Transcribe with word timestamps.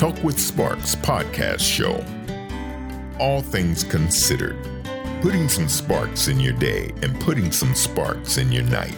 Talk 0.00 0.24
with 0.24 0.40
Sparks 0.40 0.96
podcast 0.96 1.60
show. 1.60 2.02
All 3.18 3.42
things 3.42 3.84
considered, 3.84 4.56
putting 5.20 5.46
some 5.46 5.68
sparks 5.68 6.28
in 6.28 6.40
your 6.40 6.54
day 6.54 6.90
and 7.02 7.20
putting 7.20 7.52
some 7.52 7.74
sparks 7.74 8.38
in 8.38 8.50
your 8.50 8.62
night. 8.62 8.96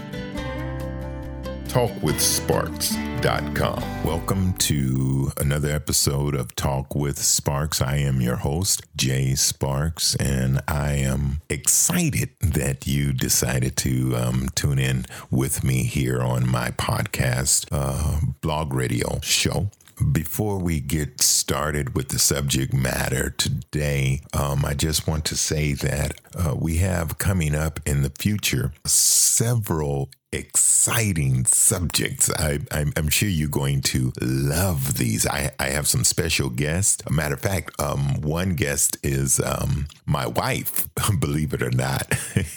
TalkWithSparks.com. 1.64 4.04
Welcome 4.04 4.52
to 4.58 5.32
another 5.38 5.70
episode 5.70 6.36
of 6.36 6.54
Talk 6.54 6.94
with 6.94 7.18
Sparks. 7.18 7.82
I 7.82 7.96
am 7.96 8.20
your 8.20 8.36
host, 8.36 8.84
Jay 8.94 9.34
Sparks, 9.34 10.14
and 10.14 10.60
I 10.68 10.92
am 10.92 11.40
excited 11.50 12.28
that 12.40 12.86
you 12.86 13.12
decided 13.12 13.76
to 13.78 14.14
um, 14.14 14.50
tune 14.54 14.78
in 14.78 15.06
with 15.32 15.64
me 15.64 15.82
here 15.82 16.22
on 16.22 16.48
my 16.48 16.70
podcast, 16.70 17.66
uh, 17.72 18.20
blog 18.40 18.72
radio 18.72 19.18
show. 19.20 19.68
Before 20.10 20.58
we 20.58 20.80
get 20.80 21.22
started 21.22 21.94
with 21.94 22.08
the 22.08 22.18
subject 22.18 22.72
matter 22.72 23.30
today, 23.30 24.22
um, 24.32 24.64
I 24.64 24.74
just 24.74 25.06
want 25.06 25.24
to 25.26 25.36
say 25.36 25.74
that 25.74 26.20
uh, 26.34 26.54
we 26.58 26.78
have 26.78 27.18
coming 27.18 27.54
up 27.54 27.78
in 27.86 28.02
the 28.02 28.10
future 28.10 28.72
several 28.84 30.10
exciting 30.32 31.44
subjects. 31.44 32.30
I, 32.30 32.58
am 32.72 33.08
sure 33.10 33.28
you're 33.28 33.48
going 33.48 33.82
to 33.82 34.12
love 34.20 34.96
these. 34.96 35.26
I, 35.26 35.52
I, 35.60 35.68
have 35.68 35.86
some 35.86 36.04
special 36.04 36.48
guests. 36.48 37.02
A 37.06 37.12
matter 37.12 37.34
of 37.34 37.40
fact, 37.40 37.78
um, 37.78 38.20
one 38.22 38.54
guest 38.54 38.96
is 39.02 39.40
um, 39.40 39.86
my 40.06 40.26
wife, 40.26 40.88
believe 41.20 41.52
it 41.52 41.62
or 41.62 41.70
not. 41.70 42.12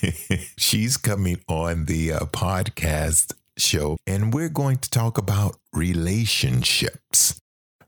She's 0.58 0.96
coming 0.96 1.42
on 1.48 1.86
the 1.86 2.14
uh, 2.14 2.20
podcast 2.22 3.34
show, 3.58 3.98
and 4.06 4.34
we're 4.34 4.50
going 4.50 4.78
to 4.78 4.90
talk 4.90 5.18
about 5.18 5.58
relationships. 5.74 7.40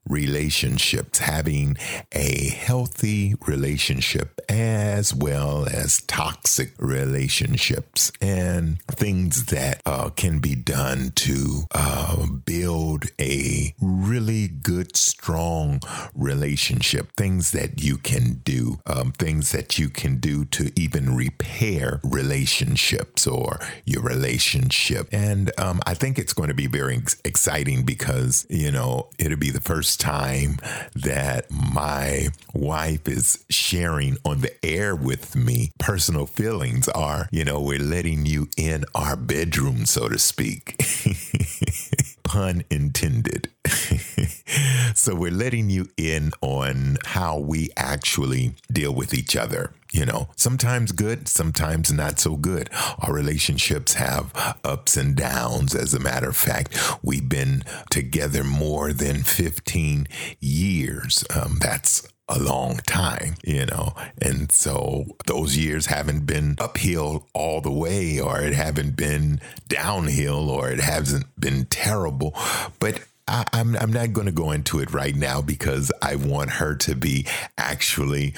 Relationships, 0.09 1.19
having 1.19 1.75
a 2.13 2.49
healthy 2.49 3.35
relationship 3.45 4.39
as 4.49 5.13
well 5.13 5.67
as 5.67 6.01
toxic 6.03 6.73
relationships, 6.77 8.11
and 8.21 8.81
things 8.83 9.45
that 9.47 9.81
uh, 9.85 10.09
can 10.09 10.39
be 10.39 10.55
done 10.55 11.11
to 11.15 11.63
uh, 11.71 12.25
build 12.45 13.05
a 13.19 13.73
really 13.81 14.47
good, 14.47 14.95
strong 14.95 15.79
relationship. 16.13 17.11
Things 17.17 17.51
that 17.51 17.83
you 17.83 17.97
can 17.97 18.41
do, 18.43 18.79
um, 18.85 19.11
things 19.11 19.51
that 19.51 19.77
you 19.77 19.89
can 19.89 20.17
do 20.17 20.45
to 20.45 20.71
even 20.79 21.15
repair 21.15 21.99
relationships 22.03 23.27
or 23.27 23.59
your 23.85 24.01
relationship. 24.03 25.07
And 25.11 25.51
um, 25.57 25.79
I 25.85 25.93
think 25.93 26.17
it's 26.17 26.33
going 26.33 26.49
to 26.49 26.55
be 26.55 26.67
very 26.67 26.99
exciting 27.25 27.83
because, 27.83 28.45
you 28.49 28.71
know, 28.71 29.09
it'll 29.19 29.37
be 29.37 29.51
the 29.51 29.61
first 29.61 29.99
time 29.99 30.57
that 30.95 31.49
my 31.51 32.29
wife 32.53 33.07
is 33.07 33.43
sharing 33.49 34.17
on 34.25 34.36
the 34.41 34.53
air 34.65 34.95
with 34.95 35.35
me 35.35 35.71
personal 35.79 36.25
feelings 36.25 36.87
are, 36.89 37.27
you 37.31 37.43
know, 37.43 37.61
we're 37.61 37.79
letting 37.79 38.25
you 38.25 38.47
in 38.57 38.85
our 38.95 39.15
bedroom, 39.15 39.85
so 39.85 40.07
to 40.09 40.19
speak. 40.19 40.75
Pun 42.23 42.63
intended. 42.69 43.49
so 44.93 45.15
we're 45.15 45.31
letting 45.31 45.69
you 45.69 45.87
in 45.97 46.31
on 46.41 46.97
how 47.05 47.37
we 47.37 47.69
actually 47.77 48.53
deal 48.71 48.93
with 48.93 49.13
each 49.13 49.35
other. 49.35 49.73
You 49.93 50.05
know, 50.05 50.27
sometimes 50.35 50.91
good, 50.91 51.29
sometimes 51.29 51.93
not 51.93 52.19
so 52.19 52.35
good. 52.35 52.69
Our 52.99 53.13
relationships 53.13 53.93
have 53.93 54.33
ups 54.63 54.97
and 54.97 55.15
downs. 55.15 55.73
As 55.73 55.93
a 55.93 55.99
matter 55.99 56.29
of 56.29 56.35
fact, 56.35 56.77
we've 57.01 57.29
been 57.29 57.63
together 57.89 58.43
more 58.43 58.91
than 58.91 59.23
15 59.23 60.07
years. 60.41 61.23
Um, 61.33 61.59
that's 61.61 62.05
a 62.29 62.39
long 62.39 62.77
time, 62.87 63.35
you 63.43 63.65
know. 63.65 63.93
And 64.21 64.51
so 64.51 65.05
those 65.25 65.57
years 65.57 65.85
haven't 65.87 66.25
been 66.25 66.55
uphill 66.59 67.27
all 67.33 67.61
the 67.61 67.71
way, 67.71 68.19
or 68.19 68.41
it 68.41 68.53
haven't 68.53 68.95
been 68.95 69.39
downhill, 69.67 70.49
or 70.49 70.69
it 70.69 70.79
hasn't 70.79 71.25
been 71.39 71.65
terrible. 71.65 72.33
But 72.79 73.01
I, 73.27 73.43
am 73.53 73.75
I'm, 73.75 73.83
I'm 73.83 73.93
not 73.93 74.13
going 74.13 74.27
to 74.27 74.33
go 74.33 74.51
into 74.51 74.79
it 74.79 74.91
right 74.93 75.15
now 75.15 75.41
because 75.41 75.91
I 76.01 76.15
want 76.15 76.51
her 76.51 76.75
to 76.75 76.95
be 76.95 77.25
actually 77.57 78.33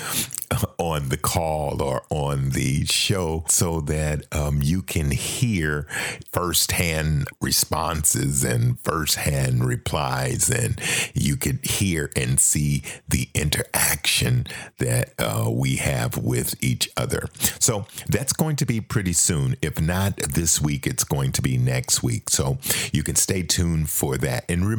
on 0.77 1.09
the 1.09 1.17
call 1.17 1.81
or 1.81 2.03
on 2.09 2.49
the 2.49 2.85
show 2.85 3.45
so 3.47 3.81
that 3.81 4.25
um, 4.31 4.61
you 4.63 4.81
can 4.81 5.11
hear 5.11 5.87
firsthand 6.31 7.27
responses 7.39 8.43
and 8.43 8.79
firsthand 8.79 9.63
replies, 9.63 10.49
and 10.49 10.81
you 11.13 11.37
could 11.37 11.63
hear 11.63 12.09
and 12.15 12.39
see 12.39 12.83
the 13.07 13.29
interaction 13.35 14.47
that 14.79 15.13
uh, 15.19 15.49
we 15.51 15.75
have 15.75 16.17
with 16.17 16.55
each 16.63 16.89
other. 16.97 17.29
So 17.59 17.85
that's 18.07 18.33
going 18.33 18.55
to 18.57 18.65
be 18.65 18.81
pretty 18.81 19.13
soon. 19.13 19.55
If 19.61 19.79
not 19.79 20.17
this 20.17 20.59
week, 20.59 20.87
it's 20.87 21.03
going 21.03 21.31
to 21.33 21.41
be 21.41 21.57
next 21.57 22.01
week. 22.01 22.29
So 22.29 22.57
you 22.91 23.03
can 23.03 23.15
stay 23.15 23.43
tuned 23.43 23.89
for 23.89 24.17
that. 24.17 24.45
And 24.49 24.65
remember 24.65 24.78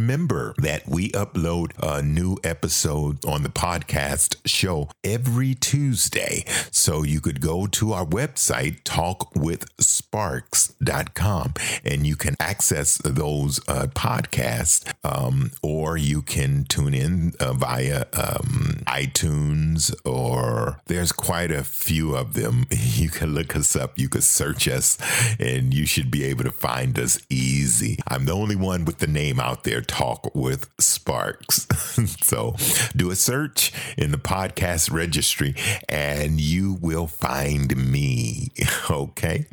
that 0.59 0.89
we 0.89 1.11
upload 1.11 1.73
a 1.81 2.03
new 2.03 2.37
episode 2.43 3.25
on 3.25 3.43
the 3.43 3.49
podcast 3.49 4.37
show 4.47 4.89
every 5.05 5.55
Tuesday. 5.55 6.45
So 6.71 7.03
you 7.03 7.21
could 7.21 7.41
go 7.41 7.67
to 7.67 7.93
our 7.93 8.07
website, 8.07 8.83
talkwithsparks.com, 8.83 11.55
and 11.85 12.07
you 12.07 12.17
can 12.17 12.37
access 12.41 12.97
those 12.99 13.61
uh, 13.69 13.87
podcasts, 13.89 14.91
um, 15.05 15.51
or 15.63 15.97
you 15.97 16.23
can 16.23 16.65
tune 16.65 16.95
in 16.95 17.35
uh, 17.39 17.53
via 17.53 18.07
um, 18.15 18.83
iTunes, 18.87 19.95
or 20.05 20.81
there's 20.87 21.13
quite 21.13 21.51
a 21.51 21.65
few 21.65 22.15
of 22.17 22.35
them. 22.35 22.67
You 23.01 23.09
can 23.09 23.35
look 23.35 23.57
us 23.57 23.77
up, 23.77 23.99
you 23.99 24.09
could 24.09 24.25
search 24.25 24.67
us, 24.69 24.99
and 25.39 25.73
you 25.73 25.87
should 25.87 26.11
be 26.11 26.25
able 26.25 26.45
to 26.45 26.51
find 26.51 26.99
us 26.99 27.21
easy. 27.31 27.99
I'm 28.09 28.25
the 28.25 28.33
only 28.33 28.57
one 28.57 28.85
with 28.85 28.99
the 28.99 29.07
name 29.07 29.39
out 29.41 29.65
there, 29.65 29.81
Talk 29.91 30.33
with 30.37 30.71
Sparks. 30.79 31.67
so 32.23 32.55
do 32.95 33.11
a 33.11 33.17
search 33.17 33.73
in 33.99 34.13
the 34.13 34.19
podcast 34.19 34.93
registry 34.93 35.57
and 35.89 36.41
you 36.41 36.79
will 36.81 37.09
find 37.09 37.77
me. 37.77 38.49
Okay. 38.91 39.47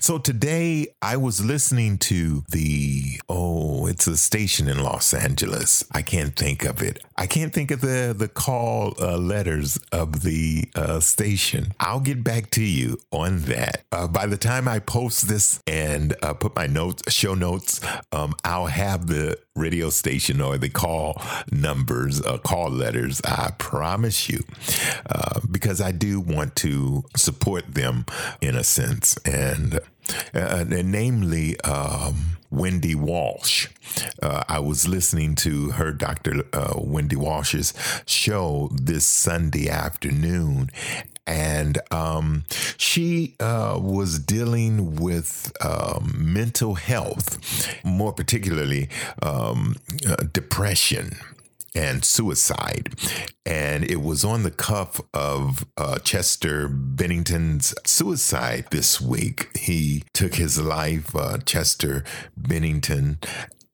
So 0.00 0.18
today 0.18 0.86
I 1.02 1.16
was 1.16 1.44
listening 1.44 1.98
to 1.98 2.44
the, 2.48 3.20
oh, 3.28 3.86
it's 3.86 4.06
a 4.06 4.16
station 4.16 4.68
in 4.68 4.82
Los 4.82 5.12
Angeles. 5.12 5.84
I 5.90 6.02
can't 6.02 6.36
think 6.36 6.64
of 6.64 6.80
it. 6.80 7.02
I 7.16 7.26
can't 7.26 7.52
think 7.52 7.70
of 7.72 7.80
the, 7.80 8.14
the 8.16 8.28
call 8.28 8.94
uh, 9.00 9.16
letters 9.16 9.78
of 9.90 10.22
the 10.22 10.68
uh, 10.76 11.00
station. 11.00 11.72
I'll 11.80 12.00
get 12.00 12.22
back 12.22 12.50
to 12.50 12.62
you 12.62 12.98
on 13.10 13.40
that. 13.40 13.84
Uh, 13.90 14.06
by 14.06 14.26
the 14.26 14.36
time 14.36 14.68
I 14.68 14.78
post 14.78 15.28
this 15.28 15.60
and 15.66 16.14
uh, 16.22 16.34
put 16.34 16.54
my 16.54 16.66
notes, 16.66 17.12
show 17.12 17.34
notes, 17.34 17.80
um, 18.12 18.34
I'll 18.44 18.66
have 18.66 19.06
the 19.06 19.38
radio 19.56 19.83
station 19.90 20.40
or 20.40 20.58
the 20.58 20.68
call 20.68 21.20
numbers, 21.50 22.20
uh, 22.22 22.38
call 22.38 22.70
letters. 22.70 23.20
I 23.24 23.52
promise 23.58 24.28
you, 24.28 24.44
uh, 25.06 25.40
because 25.50 25.80
I 25.80 25.92
do 25.92 26.20
want 26.20 26.56
to 26.56 27.04
support 27.16 27.74
them 27.74 28.06
in 28.40 28.56
a 28.56 28.64
sense, 28.64 29.16
and, 29.24 29.80
uh, 30.34 30.64
and 30.70 30.92
namely. 30.92 31.60
Um, 31.60 32.34
Wendy 32.50 32.94
Walsh. 32.94 33.68
Uh, 34.22 34.44
I 34.48 34.60
was 34.60 34.86
listening 34.86 35.34
to 35.36 35.70
her, 35.72 35.90
Dr. 35.90 36.44
Uh, 36.52 36.74
Wendy 36.76 37.16
Walsh's 37.16 37.74
show 38.06 38.70
this 38.72 39.06
Sunday 39.06 39.68
afternoon, 39.68 40.70
and 41.26 41.78
um, 41.90 42.44
she 42.76 43.34
uh, 43.40 43.78
was 43.80 44.18
dealing 44.18 44.96
with 44.96 45.52
um, 45.64 46.14
mental 46.16 46.74
health, 46.74 47.84
more 47.84 48.12
particularly 48.12 48.88
um, 49.22 49.76
uh, 50.08 50.16
depression 50.32 51.16
and 51.74 52.04
suicide. 52.04 52.94
And 53.44 53.84
it 53.84 54.00
was 54.00 54.24
on 54.24 54.42
the 54.42 54.50
cuff 54.50 55.00
of 55.12 55.66
uh, 55.76 55.98
Chester 55.98 56.68
Bennington's 56.68 57.74
suicide 57.84 58.66
this 58.70 59.00
week. 59.00 59.56
He 59.56 60.04
took 60.12 60.34
his 60.34 60.60
life, 60.60 61.14
uh, 61.16 61.38
Chester 61.38 62.04
Bennington, 62.36 63.18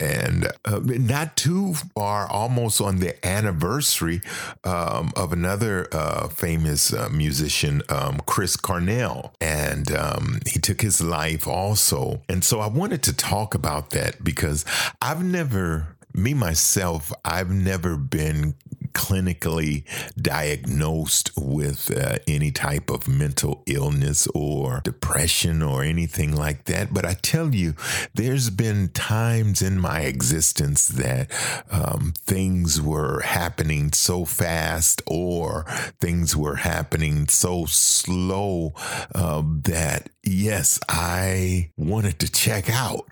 and 0.01 0.51
uh, 0.65 0.81
not 0.83 1.37
too 1.37 1.75
far, 1.95 2.27
almost 2.27 2.81
on 2.81 2.97
the 2.97 3.15
anniversary 3.27 4.21
um, 4.65 5.13
of 5.15 5.33
another 5.33 5.87
uh, 5.93 6.29
famous 6.29 6.93
uh, 6.93 7.09
musician, 7.11 7.83
um, 7.89 8.21
Chris 8.27 8.57
Cornell, 8.57 9.35
and 9.41 9.93
um, 9.93 10.41
he 10.47 10.59
took 10.59 10.81
his 10.81 11.01
life 11.01 11.47
also. 11.47 12.23
And 12.29 12.43
so 12.43 12.61
I 12.61 12.67
wanted 12.67 13.03
to 13.05 13.13
talk 13.13 13.55
about 13.55 13.91
that 13.91 14.25
because 14.25 14.65
I've 15.03 15.23
never 15.23 15.97
me 16.13 16.35
myself, 16.35 17.13
I've 17.25 17.51
never 17.51 17.97
been 17.97 18.55
clinically 18.93 19.85
diagnosed 20.17 21.31
with 21.37 21.91
uh, 21.97 22.19
any 22.27 22.51
type 22.51 22.91
of 22.91 23.09
mental 23.09 23.63
illness 23.67 24.27
or 24.35 24.81
depression 24.85 25.63
or 25.63 25.83
anything 25.83 26.35
like 26.35 26.65
that. 26.65 26.93
But 26.93 27.05
I 27.05 27.15
tell 27.15 27.55
you, 27.55 27.75
there's 28.15 28.51
been 28.51 28.89
times 28.89 29.63
in 29.63 29.79
my 29.79 30.01
existence 30.01 30.89
that 30.89 31.31
um, 31.71 32.13
things 32.17 32.81
were 32.81 33.21
happening 33.21 33.93
so 33.93 34.25
fast 34.25 35.03
or 35.07 35.65
things 36.01 36.37
were 36.37 36.57
happening 36.57 37.29
so 37.29 37.65
slow 37.67 38.73
uh, 39.15 39.43
that, 39.65 40.11
yes, 40.23 40.79
I 40.89 41.71
wanted 41.77 42.19
to 42.21 42.31
check 42.31 42.69
out. 42.71 43.07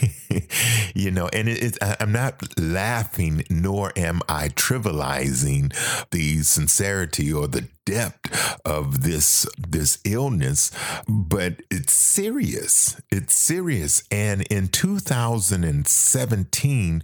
you 0.94 1.10
know, 1.10 1.28
and 1.32 1.48
it, 1.48 1.62
it, 1.62 1.78
I'm 2.00 2.12
not 2.12 2.42
laughing, 2.58 3.44
nor 3.50 3.92
am 3.96 4.20
I 4.28 4.48
trivializing 4.48 5.74
the 6.10 6.42
sincerity 6.42 7.32
or 7.32 7.48
the 7.48 7.66
depth 7.90 8.60
of 8.64 9.02
this 9.02 9.44
this 9.58 9.98
illness, 10.04 10.70
but 11.08 11.54
it's 11.70 11.92
serious. 11.92 13.00
It's 13.10 13.34
serious. 13.34 14.04
And 14.12 14.42
in 14.42 14.68
2017, 14.68 17.02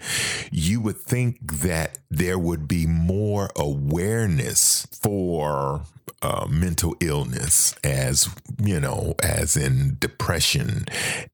you 0.53 0.81
would 0.81 0.99
think 0.99 1.38
that 1.61 1.99
there 2.09 2.38
would 2.38 2.69
be 2.69 2.87
more 2.87 3.50
awareness 3.56 4.87
for 4.93 5.83
uh, 6.23 6.47
mental 6.49 6.97
illness, 7.00 7.75
as 7.85 8.29
you 8.59 8.81
know, 8.81 9.15
as 9.23 9.56
in 9.56 9.97
depression 10.00 10.87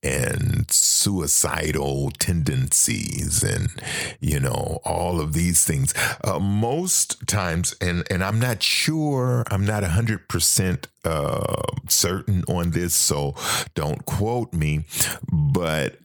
and 0.02 0.70
suicidal 0.70 2.10
tendencies, 2.18 3.42
and 3.42 3.68
you 4.20 4.40
know, 4.40 4.80
all 4.84 5.20
of 5.20 5.32
these 5.32 5.64
things. 5.64 5.94
Uh, 6.24 6.38
most 6.38 7.26
times, 7.26 7.74
and 7.80 8.04
and 8.10 8.24
I'm 8.24 8.40
not 8.40 8.62
sure, 8.62 9.41
I'm 9.50 9.64
not 9.64 9.84
hundred 9.84 10.28
percent 10.28 10.88
uh, 11.04 11.62
certain 11.88 12.44
on 12.48 12.70
this, 12.70 12.94
so 12.94 13.34
don't 13.74 14.04
quote 14.06 14.52
me, 14.52 14.84
but 15.30 15.98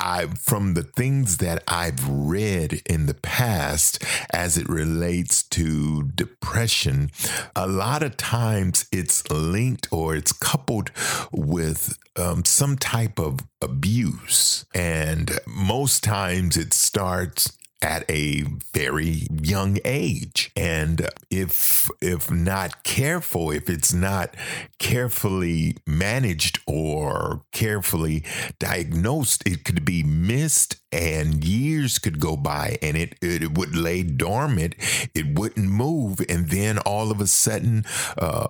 I 0.00 0.26
from 0.26 0.74
the 0.74 0.82
things 0.82 1.36
that 1.38 1.62
I've 1.68 2.06
read 2.08 2.82
in 2.86 3.06
the 3.06 3.14
past 3.14 4.02
as 4.32 4.58
it 4.58 4.68
relates 4.68 5.44
to 5.44 6.02
depression, 6.14 7.10
a 7.54 7.66
lot 7.68 8.02
of 8.02 8.16
times 8.16 8.86
it's 8.90 9.28
linked 9.30 9.86
or 9.92 10.16
it's 10.16 10.32
coupled 10.32 10.90
with 11.30 11.96
um, 12.16 12.44
some 12.44 12.76
type 12.76 13.18
of 13.20 13.40
abuse, 13.60 14.64
and 14.74 15.38
most 15.46 16.02
times 16.02 16.56
it 16.56 16.72
starts 16.74 17.56
at 17.82 18.08
a 18.10 18.44
very 18.72 19.26
young 19.42 19.78
age. 19.84 20.50
And 20.56 21.08
if 21.30 21.90
if 22.00 22.30
not 22.30 22.84
careful 22.84 23.50
if 23.50 23.68
it's 23.68 23.92
not 23.92 24.34
carefully 24.78 25.76
managed 25.86 26.60
or 26.66 27.42
carefully 27.52 28.24
diagnosed 28.58 29.42
it 29.46 29.64
could 29.64 29.84
be 29.84 30.02
missed 30.02 30.76
and 30.92 31.44
years 31.44 31.98
could 31.98 32.20
go 32.20 32.36
by 32.36 32.78
and 32.82 32.96
it, 32.96 33.14
it 33.20 33.56
would 33.56 33.74
lay 33.74 34.02
dormant 34.02 34.74
it 35.14 35.38
wouldn't 35.38 35.68
move 35.68 36.20
and 36.28 36.50
then 36.50 36.78
all 36.78 37.10
of 37.10 37.20
a 37.20 37.26
sudden 37.26 37.84
uh, 38.18 38.48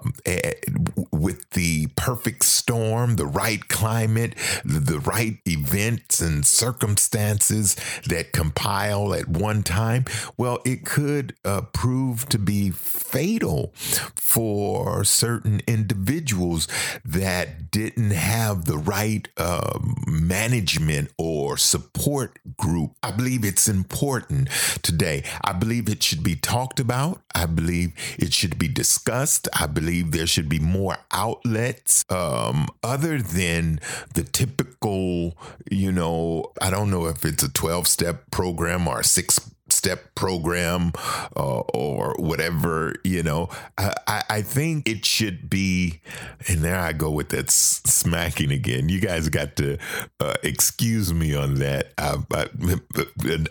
with 1.10 1.48
the 1.50 1.86
perfect 1.96 2.42
storm 2.44 3.16
the 3.16 3.26
right 3.26 3.68
climate 3.68 4.34
the 4.64 4.98
right 5.00 5.38
events 5.46 6.20
and 6.20 6.44
circumstances 6.46 7.76
that 8.06 8.32
compile 8.32 9.14
at 9.14 9.28
one 9.28 9.62
time 9.62 10.04
well 10.36 10.58
it 10.64 10.84
could 10.84 11.34
uh, 11.44 11.60
prove 11.72 12.28
to 12.28 12.38
be 12.38 12.70
fatal 12.70 13.72
for 14.16 15.04
certain 15.04 15.60
individuals 15.66 16.66
that 17.04 17.70
didn't 17.70 18.10
have 18.10 18.64
the 18.64 18.78
right 18.78 19.28
uh, 19.36 19.78
management 20.06 21.10
or 21.18 21.56
support 21.56 22.31
group. 22.56 22.92
I 23.02 23.10
believe 23.10 23.44
it's 23.44 23.68
important 23.68 24.48
today. 24.82 25.24
I 25.44 25.52
believe 25.52 25.88
it 25.88 26.02
should 26.02 26.22
be 26.22 26.36
talked 26.36 26.80
about. 26.80 27.22
I 27.34 27.46
believe 27.46 27.92
it 28.18 28.32
should 28.32 28.58
be 28.58 28.68
discussed. 28.68 29.48
I 29.58 29.66
believe 29.66 30.10
there 30.10 30.26
should 30.26 30.48
be 30.48 30.58
more 30.58 30.96
outlets 31.10 32.04
um, 32.08 32.68
other 32.82 33.20
than 33.20 33.80
the 34.14 34.24
typical, 34.24 35.36
you 35.70 35.92
know, 35.92 36.52
I 36.60 36.70
don't 36.70 36.90
know 36.90 37.06
if 37.06 37.24
it's 37.24 37.42
a 37.42 37.52
12 37.52 37.86
step 37.86 38.30
program 38.30 38.88
or 38.88 39.00
a 39.00 39.04
six 39.04 39.51
step 39.82 40.14
program 40.14 40.92
uh, 41.36 41.58
or 41.74 42.14
whatever, 42.16 42.94
you 43.02 43.20
know, 43.20 43.48
I, 43.76 44.22
I 44.30 44.42
think 44.42 44.88
it 44.88 45.04
should 45.04 45.50
be, 45.50 46.00
and 46.46 46.60
there 46.60 46.78
I 46.78 46.92
go 46.92 47.10
with 47.10 47.30
that 47.30 47.50
smacking 47.50 48.52
again. 48.52 48.88
You 48.88 49.00
guys 49.00 49.28
got 49.28 49.56
to 49.56 49.78
uh, 50.20 50.34
excuse 50.44 51.12
me 51.12 51.34
on 51.34 51.56
that. 51.56 51.94
I, 51.98 52.16
I, 52.30 52.46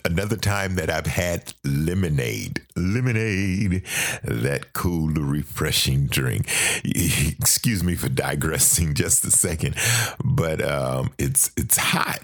another 0.06 0.38
time 0.38 0.76
that 0.76 0.90
I've 0.90 1.06
had 1.06 1.54
lemonade, 1.66 2.62
lemonade, 2.78 3.84
that 4.24 4.72
cool, 4.72 5.10
refreshing 5.10 6.08
drink. 6.08 6.48
Excuse 6.86 7.84
me 7.84 7.96
for 7.96 8.08
digressing 8.08 8.94
just 9.02 9.26
a 9.26 9.32
second, 9.32 9.76
but 10.24 10.62
um, 10.62 11.12
it's 11.18 11.52
it's 11.58 11.76
hot. 11.76 12.20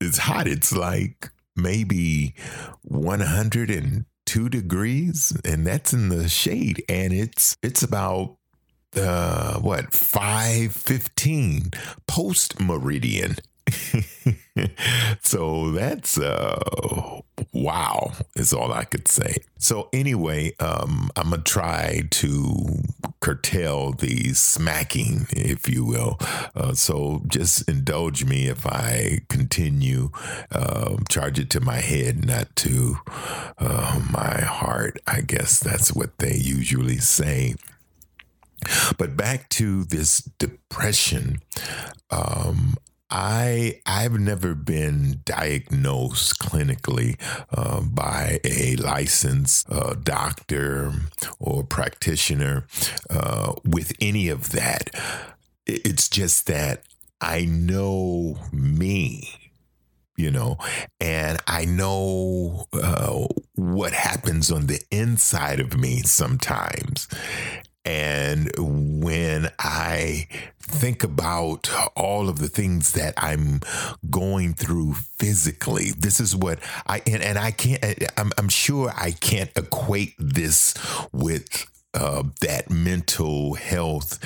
It's 0.00 0.18
hot. 0.18 0.46
It's 0.46 0.72
like 0.72 1.31
maybe 1.56 2.34
102 2.82 4.48
degrees 4.48 5.32
and 5.44 5.66
that's 5.66 5.92
in 5.92 6.08
the 6.08 6.28
shade 6.28 6.82
and 6.88 7.12
it's 7.12 7.56
it's 7.62 7.82
about 7.82 8.36
uh 8.96 9.58
what 9.58 9.92
515 9.92 11.70
post 12.06 12.60
meridian 12.60 13.36
so 15.22 15.70
that's 15.70 16.18
uh 16.18 17.20
wow 17.52 18.12
is 18.36 18.52
all 18.52 18.72
I 18.72 18.84
could 18.84 19.08
say. 19.08 19.36
So 19.58 19.88
anyway, 19.92 20.54
um 20.60 21.10
I'm 21.16 21.30
gonna 21.30 21.42
try 21.42 22.02
to 22.10 22.82
curtail 23.20 23.92
the 23.92 24.34
smacking, 24.34 25.26
if 25.30 25.68
you 25.68 25.84
will. 25.84 26.18
Uh, 26.54 26.74
so 26.74 27.22
just 27.28 27.66
indulge 27.68 28.24
me 28.24 28.48
if 28.48 28.66
I 28.66 29.20
continue. 29.28 30.10
Uh, 30.50 30.96
charge 31.08 31.38
it 31.38 31.48
to 31.50 31.60
my 31.60 31.76
head, 31.76 32.26
not 32.26 32.54
to 32.56 32.96
uh, 33.58 34.00
my 34.10 34.40
heart. 34.40 34.98
I 35.06 35.20
guess 35.22 35.60
that's 35.60 35.92
what 35.94 36.18
they 36.18 36.34
usually 36.34 36.98
say. 36.98 37.54
But 38.98 39.16
back 39.16 39.48
to 39.50 39.84
this 39.84 40.18
depression. 40.38 41.40
Um, 42.10 42.76
I 43.14 43.82
I've 43.84 44.18
never 44.18 44.54
been 44.54 45.20
diagnosed 45.26 46.38
clinically 46.38 47.20
uh, 47.54 47.82
by 47.82 48.40
a 48.42 48.76
licensed 48.76 49.70
uh, 49.70 49.96
doctor 50.02 50.94
or 51.38 51.62
practitioner 51.62 52.64
uh, 53.10 53.52
with 53.66 53.92
any 54.00 54.30
of 54.30 54.52
that. 54.52 54.88
It's 55.66 56.08
just 56.08 56.46
that 56.46 56.84
I 57.20 57.44
know 57.44 58.38
me, 58.50 59.28
you 60.16 60.30
know, 60.30 60.56
and 60.98 61.38
I 61.46 61.66
know 61.66 62.64
uh, 62.72 63.26
what 63.56 63.92
happens 63.92 64.50
on 64.50 64.68
the 64.68 64.80
inside 64.90 65.60
of 65.60 65.78
me 65.78 65.98
sometimes. 66.00 67.08
And 67.84 68.50
when 68.56 69.50
I 69.58 70.28
think 70.60 71.02
about 71.02 71.70
all 71.96 72.28
of 72.28 72.38
the 72.38 72.48
things 72.48 72.92
that 72.92 73.14
I'm 73.16 73.60
going 74.08 74.54
through 74.54 74.94
physically, 74.94 75.90
this 75.90 76.20
is 76.20 76.36
what 76.36 76.60
I, 76.86 77.02
and, 77.06 77.22
and 77.22 77.38
I 77.38 77.50
can't, 77.50 77.84
I'm, 78.16 78.30
I'm 78.38 78.48
sure 78.48 78.92
I 78.96 79.10
can't 79.10 79.50
equate 79.56 80.14
this 80.18 80.74
with 81.12 81.66
uh, 81.94 82.22
that 82.40 82.70
mental 82.70 83.54
health 83.54 84.18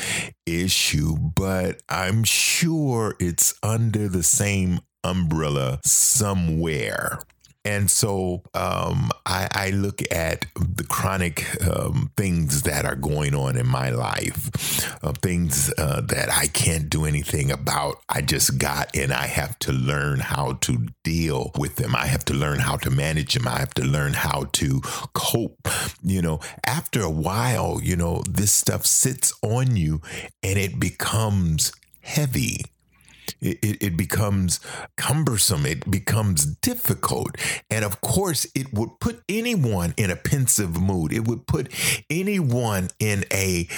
issue, 0.45 1.17
but 1.17 1.83
I'm 1.89 2.25
sure 2.25 3.17
it's 3.19 3.59
under 3.63 4.09
the 4.09 4.23
same 4.23 4.81
umbrella 5.03 5.81
somewhere. 5.85 7.21
And 7.67 7.91
so 7.91 8.43
um, 8.55 9.11
I, 9.27 9.49
I, 9.51 9.71
look 9.71 10.01
at 10.13 10.47
the 10.55 10.85
chronic 10.85 11.45
um, 11.67 12.13
things 12.17 12.63
that 12.63 12.85
are 12.85 12.95
going 12.95 13.35
on 13.35 13.57
in 13.57 13.67
my 13.67 13.91
life, 13.91 14.95
uh, 15.03 15.13
things 15.21 15.75
uh, 15.77 16.01
that 16.03 16.31
I 16.31 16.47
can't 16.47 16.89
do 16.89 17.05
anything 17.05 17.51
about. 17.51 17.97
I 18.09 18.23
just 18.23 18.59
got, 18.59 18.97
and 18.97 19.13
I 19.13 19.27
have 19.27 19.59
to 19.61 19.73
learn 19.73 20.21
how 20.21 20.53
to 20.61 20.87
deal 21.03 21.51
with 21.59 21.75
them. 21.75 21.97
I 21.97 22.07
have 22.07 22.25
to 22.27 22.35
learn 22.35 22.61
how 22.61 22.77
to 22.77 22.91
manage 22.91 23.35
them. 23.35 23.49
I 23.49 23.59
have 23.59 23.75
to 23.75 23.85
learn 23.85 24.13
how 24.13 24.45
to 24.53 24.81
cope. 25.13 25.69
You 26.05 26.23
know, 26.23 26.39
after 26.65 27.03
a 27.03 27.11
while, 27.11 27.81
you 27.83 27.97
know, 27.97 28.23
this 28.31 28.53
stuff 28.53 28.87
sits 28.87 29.33
on 29.43 29.75
you 29.75 30.01
and 30.41 30.57
it 30.57 30.79
becomes 30.79 31.73
heavy 32.01 32.61
it, 33.41 33.59
it, 33.63 33.83
it, 33.83 33.97
becomes 33.97 34.61
cumbersome. 34.97 35.67
It 35.67 35.91
becomes 35.91 36.47
difficult. 36.47 37.37
And 37.71 37.85
of 37.85 38.01
course, 38.01 38.47
it 38.55 38.73
would 38.73 39.01
put 39.01 39.23
anyone 39.29 39.95
in 39.97 40.11
a 40.11 40.17
pensive 40.17 40.81
mood. 40.81 41.13
It 41.13 41.27
would 41.27 41.47
put 41.47 41.73
anyone 42.11 42.89
in 42.99 43.25
a, 43.33 43.69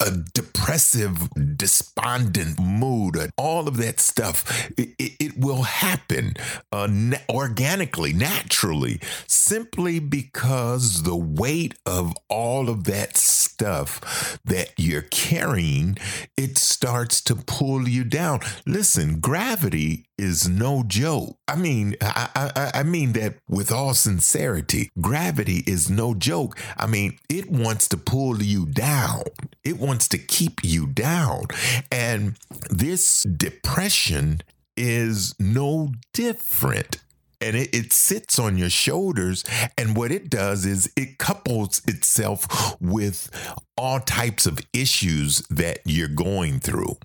a 0.00 0.10
depressive, 0.10 1.28
despondent 1.56 2.58
mood. 2.60 3.30
All 3.36 3.68
of 3.68 3.76
that 3.78 4.00
stuff, 4.00 4.70
it, 4.76 4.94
it 4.98 5.38
will 5.38 5.62
happen 5.62 6.34
uh, 6.72 6.88
organically, 7.28 8.12
naturally, 8.12 9.00
simply 9.26 9.98
because 9.98 11.02
the 11.02 11.16
weight 11.16 11.74
of 11.86 12.14
all 12.28 12.68
of 12.68 12.84
that 12.84 13.16
stuff 13.16 14.38
that 14.44 14.72
you're 14.76 15.02
carrying, 15.02 15.96
it 16.36 16.58
starts 16.58 17.20
to 17.22 17.34
pull 17.34 17.88
you 17.88 18.04
down. 18.04 18.40
Listen, 18.66 19.20
gravity 19.20 20.07
is 20.18 20.48
no 20.48 20.82
joke. 20.86 21.36
I 21.46 21.56
mean, 21.56 21.96
I, 22.00 22.50
I, 22.54 22.70
I 22.80 22.82
mean 22.82 23.12
that 23.12 23.36
with 23.48 23.70
all 23.70 23.94
sincerity. 23.94 24.90
Gravity 25.00 25.62
is 25.66 25.88
no 25.88 26.14
joke. 26.14 26.58
I 26.76 26.86
mean, 26.86 27.18
it 27.28 27.50
wants 27.50 27.88
to 27.88 27.96
pull 27.96 28.42
you 28.42 28.66
down. 28.66 29.22
It 29.64 29.78
wants 29.78 30.08
to 30.08 30.18
keep 30.18 30.60
you 30.62 30.86
down. 30.86 31.46
And 31.90 32.36
this 32.70 33.22
depression 33.22 34.42
is 34.76 35.34
no 35.38 35.92
different 36.12 36.98
and 37.40 37.56
it, 37.56 37.72
it, 37.74 37.92
sits 37.92 38.38
on 38.38 38.58
your 38.58 38.70
shoulders. 38.70 39.44
And 39.76 39.96
what 39.96 40.10
it 40.10 40.28
does 40.28 40.66
is 40.66 40.92
it 40.96 41.18
couples 41.18 41.80
itself 41.86 42.76
with 42.80 43.30
all 43.76 44.00
types 44.00 44.46
of 44.46 44.58
issues 44.72 45.38
that 45.48 45.78
you're 45.84 46.08
going 46.08 46.60
through. 46.60 46.96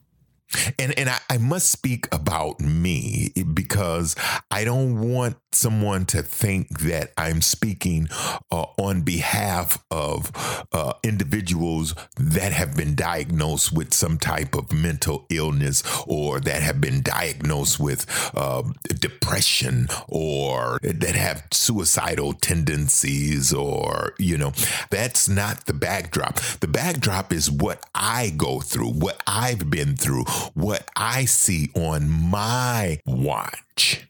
And 0.80 0.98
and 0.98 1.10
I, 1.10 1.20
I, 1.30 1.38
must 1.38 1.72
speak 1.72 2.08
about 2.12 2.60
me 2.60 3.32
because 3.54 4.16
I 4.52 4.64
don't 4.64 5.12
want 5.12 5.38
someone 5.56 6.06
to 6.08 6.22
think 6.22 6.80
that 6.80 7.12
I'm 7.18 7.42
speaking 7.42 8.08
uh, 8.52 8.66
on 8.78 9.02
behalf 9.02 9.84
of 9.92 10.32
uh, 10.72 10.94
individuals 11.04 11.96
that 12.18 12.54
have 12.54 12.76
been 12.76 12.96
diagnosed 12.96 13.74
with 13.74 13.94
some 13.94 14.18
type 14.18 14.56
of 14.56 14.72
mental 14.72 15.26
illness 15.30 15.84
or 16.08 16.40
that 16.42 16.62
have 16.62 16.82
been 16.82 17.02
diagnosed 17.02 17.80
with 17.80 18.06
uh, 18.36 18.64
depression 19.00 19.88
or 20.08 20.80
that 20.82 21.16
have 21.16 21.48
suicidal 21.52 22.34
tendencies 22.34 23.54
or 23.54 24.14
you 24.18 24.38
know 24.38 24.54
that's 24.90 25.28
not 25.30 25.66
the 25.66 25.74
backdrop. 25.74 26.36
The 26.60 26.68
backdrop 26.68 27.32
is 27.32 27.50
what 27.50 27.84
I 27.94 28.32
go 28.36 28.60
through, 28.60 28.92
what 28.92 29.22
I've 29.28 29.70
been 29.70 29.96
through 29.96 30.26
what 30.54 30.90
I 30.96 31.26
see 31.26 31.70
on 31.76 32.10
my 32.10 33.00
watch. 33.06 34.08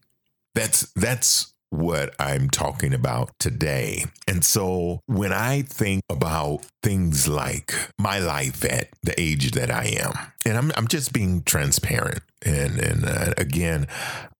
That's 0.55 0.91
that's 0.93 1.53
what 1.73 2.13
I'm 2.19 2.49
talking 2.49 2.93
about 2.93 3.31
today. 3.39 4.05
And 4.27 4.45
so 4.45 4.99
when 5.07 5.33
I 5.33 5.63
think 5.63 6.03
about 6.07 6.65
things 6.83 7.27
like 7.27 7.73
my 7.99 8.19
life 8.19 8.63
at 8.63 8.89
the 9.01 9.19
age 9.19 9.51
that 9.51 9.71
I 9.71 9.85
am, 9.99 10.13
and 10.45 10.55
I'm, 10.55 10.71
I'm 10.77 10.87
just 10.87 11.13
being 11.13 11.41
transparent. 11.43 12.21
And, 12.43 12.77
and 12.77 13.05
uh, 13.05 13.33
again, 13.37 13.87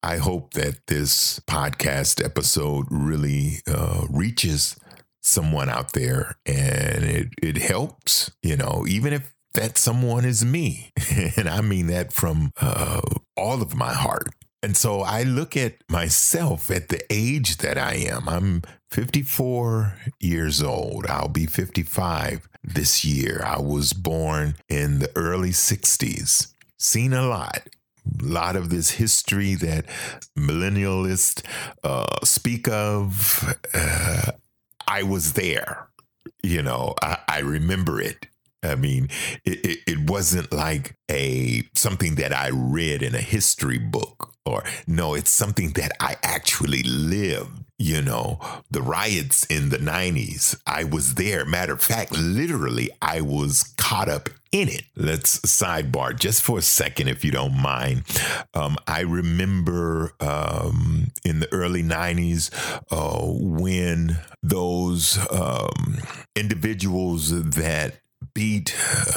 I 0.04 0.18
hope 0.18 0.54
that 0.54 0.86
this 0.88 1.40
podcast 1.40 2.24
episode 2.24 2.86
really 2.92 3.62
uh, 3.68 4.06
reaches 4.12 4.78
someone 5.24 5.70
out 5.70 5.94
there 5.94 6.36
and 6.46 7.04
it, 7.04 7.30
it 7.42 7.58
helps, 7.58 8.32
you 8.44 8.58
know, 8.58 8.86
even 8.88 9.12
if 9.12 9.34
that 9.56 9.78
someone 9.78 10.26
is 10.26 10.46
me. 10.46 10.92
and 11.38 11.50
I 11.50 11.62
mean 11.62 11.88
that 11.88 12.14
from 12.14 12.52
uh, 12.62 13.02
all 13.36 13.62
of 13.62 13.76
my 13.76 13.94
heart. 13.94 14.30
And 14.64 14.78
so 14.78 15.02
I 15.02 15.24
look 15.24 15.58
at 15.58 15.76
myself 15.90 16.72
at 16.72 16.88
the 16.88 17.02
age 17.10 17.58
that 17.58 17.78
I 17.78 17.96
am. 17.96 18.30
I'm 18.30 18.62
54 18.92 19.98
years 20.22 20.64
old. 20.64 21.06
I'll 21.08 21.28
be 21.28 21.46
55 21.46 22.48
this 22.64 23.04
year. 23.04 23.44
I 23.46 23.60
was 23.60 23.92
born 23.92 24.56
in 24.70 25.00
the 25.00 25.12
early 25.18 25.50
60s, 25.50 26.54
seen 26.80 27.12
a 27.12 27.28
lot. 27.28 27.68
A 28.22 28.24
lot 28.24 28.56
of 28.56 28.70
this 28.70 28.92
history 28.92 29.56
that 29.56 29.86
millennialists 30.38 31.44
uh, 31.84 32.24
speak 32.24 32.70
of, 32.70 33.54
uh, 33.74 34.32
I 34.88 35.04
was 35.04 35.34
there. 35.34 35.90
You 36.42 36.62
know, 36.62 36.96
I, 37.02 37.18
I 37.28 37.40
remember 37.40 38.00
it. 38.00 38.28
I 38.62 38.76
mean, 38.76 39.10
it, 39.44 39.66
it, 39.66 39.80
it, 39.88 40.10
wasn't 40.10 40.54
like 40.54 40.96
a 41.12 41.64
something 41.76 42.16
that 42.16 42.34
I 42.34 42.50
read 42.50 43.04
in 43.04 43.14
a 43.14 43.22
history 43.22 43.78
book 43.78 44.33
or 44.46 44.64
no, 44.88 45.14
it's 45.14 45.32
something 45.32 45.72
that 45.74 45.92
I 46.00 46.18
actually 46.24 46.84
lived. 46.84 47.64
You 47.80 48.02
know, 48.02 48.40
the 48.72 48.82
riots 48.82 49.46
in 49.46 49.70
the 49.70 49.78
90s, 49.78 50.58
I 50.66 50.86
was 50.86 51.16
there. 51.16 51.44
Matter 51.44 51.74
of 51.74 51.82
fact, 51.82 52.14
literally, 52.14 52.90
I 53.02 53.20
was 53.22 53.74
caught 53.78 54.08
up 54.08 54.30
in 54.54 54.70
it. 54.70 54.84
Let's 54.96 55.40
sidebar 55.40 56.18
just 56.18 56.44
for 56.44 56.60
a 56.60 56.62
second, 56.62 57.10
if 57.10 57.26
you 57.26 57.32
don't 57.32 57.62
mind. 57.62 58.04
Um, 58.54 58.78
I 58.88 59.02
remember 59.02 60.14
um, 60.22 61.12
in 61.26 61.40
the 61.40 61.52
early 61.52 61.84
90s 61.84 62.52
uh, 62.92 63.26
when 63.26 64.20
those 64.42 65.18
um, 65.32 65.98
individuals 66.36 67.32
that 67.56 67.96
beat 68.34 68.76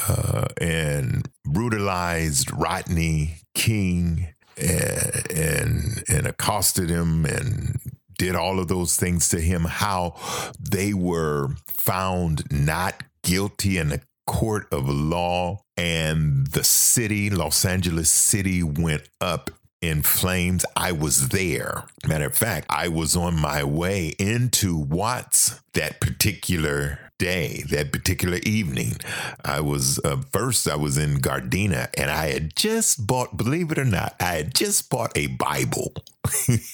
uh, 0.09 0.47
and 0.59 1.29
brutalized 1.45 2.51
Rodney 2.51 3.37
King 3.53 4.33
and, 4.57 5.31
and, 5.31 6.03
and 6.07 6.27
accosted 6.27 6.89
him 6.89 7.25
and 7.25 7.79
did 8.17 8.35
all 8.35 8.59
of 8.59 8.67
those 8.67 8.97
things 8.97 9.29
to 9.29 9.39
him, 9.39 9.65
how 9.65 10.15
they 10.59 10.93
were 10.93 11.49
found 11.67 12.43
not 12.51 13.03
guilty 13.23 13.77
in 13.77 13.89
the 13.89 14.01
court 14.25 14.67
of 14.71 14.89
law 14.89 15.61
and 15.77 16.47
the 16.47 16.63
city, 16.63 17.29
Los 17.29 17.63
Angeles 17.63 18.09
City, 18.09 18.63
went 18.63 19.07
up 19.21 19.51
in 19.81 20.01
flames. 20.01 20.65
I 20.75 20.91
was 20.91 21.29
there. 21.29 21.83
Matter 22.07 22.25
of 22.25 22.35
fact, 22.35 22.65
I 22.69 22.87
was 22.87 23.15
on 23.15 23.39
my 23.39 23.63
way 23.63 24.15
into 24.19 24.75
Watts 24.75 25.61
that 25.73 26.01
particular 26.01 27.06
day, 27.17 27.63
that 27.69 27.91
particular 27.91 28.37
evening. 28.43 28.97
I 29.43 29.61
was 29.61 29.99
uh, 30.03 30.17
first, 30.31 30.67
I 30.67 30.75
was 30.75 30.97
in 30.97 31.17
Gardena 31.17 31.89
and 31.97 32.09
I 32.09 32.31
had 32.31 32.55
just 32.55 33.07
bought, 33.07 33.37
believe 33.37 33.71
it 33.71 33.77
or 33.77 33.85
not, 33.85 34.15
I 34.19 34.35
had 34.35 34.55
just 34.55 34.89
bought 34.89 35.17
a 35.17 35.27
Bible. 35.27 35.93
this 36.47 36.69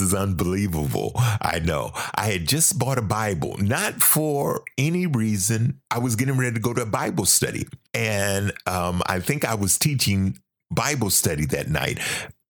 is 0.00 0.14
unbelievable. 0.14 1.12
I 1.16 1.60
know. 1.62 1.92
I 2.14 2.26
had 2.26 2.48
just 2.48 2.78
bought 2.78 2.98
a 2.98 3.02
Bible, 3.02 3.56
not 3.58 3.94
for 4.02 4.62
any 4.76 5.06
reason. 5.06 5.80
I 5.90 5.98
was 5.98 6.16
getting 6.16 6.38
ready 6.38 6.54
to 6.54 6.60
go 6.60 6.72
to 6.72 6.82
a 6.82 6.86
Bible 6.86 7.26
study. 7.26 7.66
And 7.92 8.52
um, 8.66 9.02
I 9.06 9.20
think 9.20 9.44
I 9.44 9.54
was 9.54 9.78
teaching 9.78 10.38
Bible 10.70 11.10
study 11.10 11.46
that 11.46 11.68
night. 11.68 11.98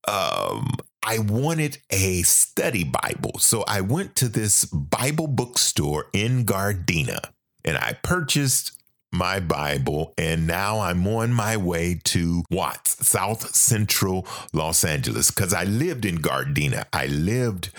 Um, 0.09 0.73
I 1.03 1.19
wanted 1.19 1.79
a 1.91 2.23
study 2.23 2.85
Bible. 2.85 3.38
So 3.38 3.65
I 3.69 3.83
went 3.83 4.17
to 4.17 4.29
this 4.29 4.65
Bible 4.65 5.27
bookstore 5.27 6.07
in 6.12 6.45
Gardena 6.45 7.21
and 7.65 7.77
I 7.77 7.99
purchased 8.03 8.78
my 9.12 9.41
Bible, 9.41 10.12
and 10.19 10.47
now 10.47 10.81
I'm 10.81 11.07
on 11.07 11.33
my 11.33 11.57
way 11.57 12.00
to 12.05 12.45
Watts, 12.50 13.07
South 13.07 13.55
Central 13.55 14.27
Los 14.53 14.85
Angeles, 14.85 15.31
because 15.31 15.55
I 15.55 15.65
lived 15.65 16.05
in 16.05 16.19
Gardena. 16.19 16.85
I 16.93 17.07
lived 17.07 17.71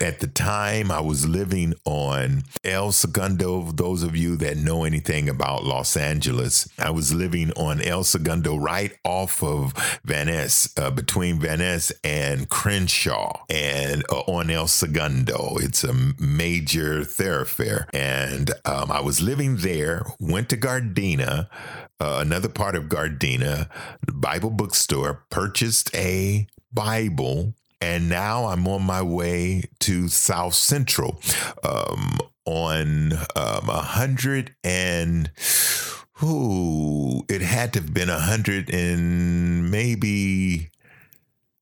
at 0.00 0.20
the 0.20 0.26
time, 0.26 0.90
I 0.90 1.00
was 1.00 1.26
living 1.26 1.74
on 1.84 2.44
El 2.64 2.92
Segundo. 2.92 3.72
Those 3.72 4.02
of 4.02 4.16
you 4.16 4.36
that 4.36 4.56
know 4.56 4.84
anything 4.84 5.28
about 5.28 5.64
Los 5.64 5.96
Angeles, 5.96 6.68
I 6.78 6.90
was 6.90 7.12
living 7.12 7.52
on 7.52 7.80
El 7.80 8.04
Segundo 8.04 8.56
right 8.56 8.92
off 9.04 9.42
of 9.42 9.72
Van 10.04 10.26
Ness, 10.26 10.72
uh, 10.76 10.90
between 10.90 11.40
Van 11.40 11.58
Ness 11.58 11.92
and 12.04 12.48
Crenshaw, 12.48 13.44
and 13.50 14.04
uh, 14.10 14.20
on 14.20 14.50
El 14.50 14.68
Segundo. 14.68 15.56
It's 15.58 15.82
a 15.82 15.94
major 16.20 17.04
thoroughfare. 17.04 17.88
And 17.92 18.52
um, 18.64 18.90
I 18.92 19.00
was 19.00 19.20
living 19.20 19.56
there, 19.58 20.04
went 20.20 20.48
to 20.50 20.56
Gardena 20.56 20.75
Gardena, 20.80 21.48
uh, 22.00 22.18
another 22.20 22.48
part 22.48 22.76
of 22.76 22.84
Gardena, 22.84 23.68
Bible 24.12 24.50
bookstore, 24.50 25.24
purchased 25.30 25.94
a 25.94 26.46
Bible, 26.72 27.54
and 27.80 28.08
now 28.08 28.46
I'm 28.46 28.66
on 28.68 28.82
my 28.82 29.02
way 29.02 29.64
to 29.80 30.08
South 30.08 30.54
Central 30.54 31.20
um, 31.62 32.18
on 32.44 33.12
um, 33.34 33.68
a 33.68 33.82
hundred 33.82 34.54
and. 34.62 35.30
Ooh, 36.22 37.24
it 37.28 37.42
had 37.42 37.74
to 37.74 37.80
have 37.80 37.92
been 37.92 38.08
a 38.08 38.18
hundred 38.18 38.72
and 38.72 39.70
maybe 39.70 40.70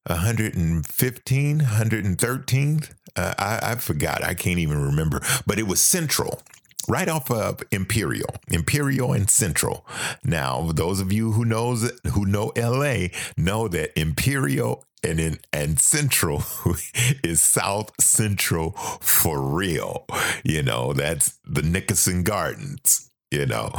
115, 0.06 1.60
113th. 1.60 2.90
Uh, 3.16 3.34
I, 3.36 3.58
I 3.62 3.74
forgot. 3.74 4.22
I 4.22 4.34
can't 4.34 4.60
even 4.60 4.80
remember. 4.80 5.22
But 5.44 5.58
it 5.58 5.66
was 5.66 5.80
Central 5.80 6.40
right 6.88 7.08
off 7.08 7.30
of 7.30 7.62
Imperial, 7.70 8.28
Imperial 8.48 9.12
and 9.12 9.28
Central. 9.28 9.86
Now, 10.22 10.72
those 10.72 11.00
of 11.00 11.12
you 11.12 11.32
who 11.32 11.44
knows 11.44 11.90
who 12.12 12.26
know 12.26 12.52
LA 12.56 13.08
know 13.36 13.68
that 13.68 13.98
Imperial 13.98 14.84
and 15.02 15.20
in 15.20 15.38
and 15.52 15.78
Central 15.78 16.42
is 17.24 17.42
South 17.42 17.92
Central 18.00 18.72
for 19.00 19.40
real. 19.40 20.06
You 20.44 20.62
know, 20.62 20.92
that's 20.92 21.38
the 21.44 21.62
Nickerson 21.62 22.22
Gardens. 22.22 23.10
You 23.30 23.46
know, 23.46 23.72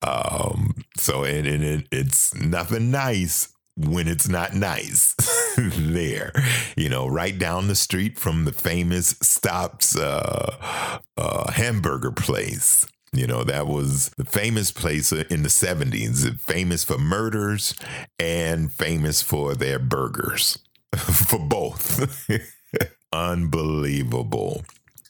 um, 0.00 0.84
so 0.96 1.24
and, 1.24 1.46
and 1.46 1.62
it, 1.62 1.88
it's 1.92 2.34
nothing 2.34 2.90
nice 2.90 3.52
when 3.76 4.06
it's 4.06 4.28
not 4.28 4.54
nice 4.54 5.14
there 5.56 6.32
you 6.76 6.88
know 6.88 7.06
right 7.06 7.38
down 7.38 7.68
the 7.68 7.74
street 7.74 8.18
from 8.18 8.44
the 8.44 8.52
famous 8.52 9.16
stops 9.22 9.96
uh, 9.96 10.98
uh, 11.16 11.50
hamburger 11.52 12.10
place. 12.12 12.86
You 13.12 13.26
know 13.26 13.44
that 13.44 13.66
was 13.66 14.10
the 14.16 14.24
famous 14.24 14.72
place 14.72 15.12
in 15.12 15.42
the 15.42 15.50
70s 15.50 16.40
famous 16.40 16.82
for 16.84 16.98
murders 16.98 17.74
and 18.18 18.72
famous 18.72 19.20
for 19.20 19.54
their 19.54 19.78
burgers 19.78 20.58
for 20.96 21.38
both. 21.38 22.28
Unbelievable. 23.12 24.64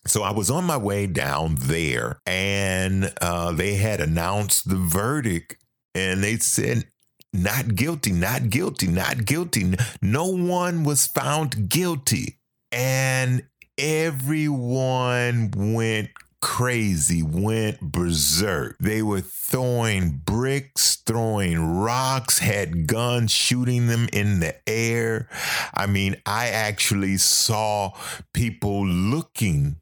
So 0.05 0.25
I 0.25 0.33
was 0.33 0.51
on 0.51 0.65
my 0.65 0.77
way 0.77 1.07
down 1.07 1.55
there, 1.61 2.21
and 2.27 3.13
uh, 3.21 3.53
they 3.53 3.75
had 3.75 4.01
announced 4.01 4.69
the 4.69 4.75
verdict, 4.75 5.57
and 5.95 6.25
they 6.25 6.39
said 6.39 6.87
not 7.33 7.75
guilty, 7.75 8.13
not 8.13 8.51
guilty, 8.51 8.87
not 8.87 9.25
guilty. 9.25 9.75
No 10.01 10.27
one 10.27 10.85
was 10.85 11.07
found 11.07 11.69
guilty. 11.69 12.39
And 12.71 13.45
everyone 13.79 15.53
went 15.57 16.11
crazy, 16.41 17.23
went 17.23 17.81
berserk. 17.81 18.77
They 18.79 19.01
were 19.01 19.21
throwing 19.21 20.23
bricks, 20.25 20.97
throwing 20.97 21.79
rocks, 21.79 22.41
had 22.41 22.87
guns 22.87 23.31
shooting 23.31 23.87
them 23.87 24.09
in 24.13 24.41
the 24.41 24.57
air. 24.69 25.29
I 25.73 25.87
mean, 25.87 26.17
I 26.27 26.49
actually 26.49 27.17
saw 27.17 27.93
people 28.35 28.87
looking 28.87 29.77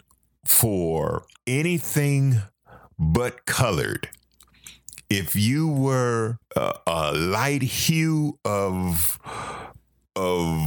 for 0.45 1.25
anything 1.47 2.43
but 2.99 3.47
colored 3.47 4.11
if 5.11 5.35
you 5.35 5.69
were 5.69 6.39
a, 6.57 6.73
a 6.87 7.13
light 7.13 7.63
hue 7.63 8.39
of 8.45 9.19
of 10.17 10.63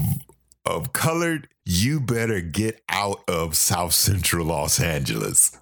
of 0.66 0.94
colored, 0.94 1.48
you 1.66 2.00
better 2.00 2.42
get 2.42 2.82
out 2.90 3.24
of 3.28 3.56
South 3.56 3.94
Central 3.94 4.46
Los 4.46 4.80
Angeles 4.80 5.58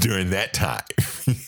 during 0.00 0.30
that 0.30 0.52
time. 0.52 0.84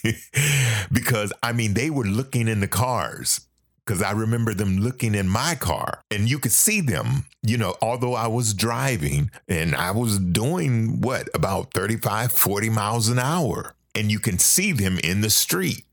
because 0.93 1.33
I 1.43 1.53
mean, 1.53 1.75
they 1.75 1.91
were 1.91 2.05
looking 2.05 2.49
in 2.49 2.61
the 2.61 2.69
cars. 2.69 3.43
Because 3.87 4.01
I 4.01 4.13
remember 4.13 4.55
them 4.55 4.79
looking 4.79 5.15
in 5.15 5.29
my 5.29 5.57
car 5.57 6.01
and 6.11 6.27
you 6.27 6.39
could 6.39 6.53
see 6.53 6.81
them, 6.81 7.27
you 7.43 7.59
know, 7.59 7.77
although 7.83 8.15
I 8.15 8.29
was 8.29 8.55
driving 8.55 9.31
and 9.47 9.75
I 9.75 9.91
was 9.91 10.19
doing 10.19 11.03
what, 11.03 11.29
about 11.35 11.75
35, 11.75 12.33
40 12.33 12.71
miles 12.71 13.11
an 13.11 13.19
hour. 13.19 13.75
And 13.95 14.11
you 14.11 14.21
can 14.21 14.39
see 14.39 14.73
them 14.73 14.99
in 15.05 15.21
the 15.21 15.29
street. 15.29 15.85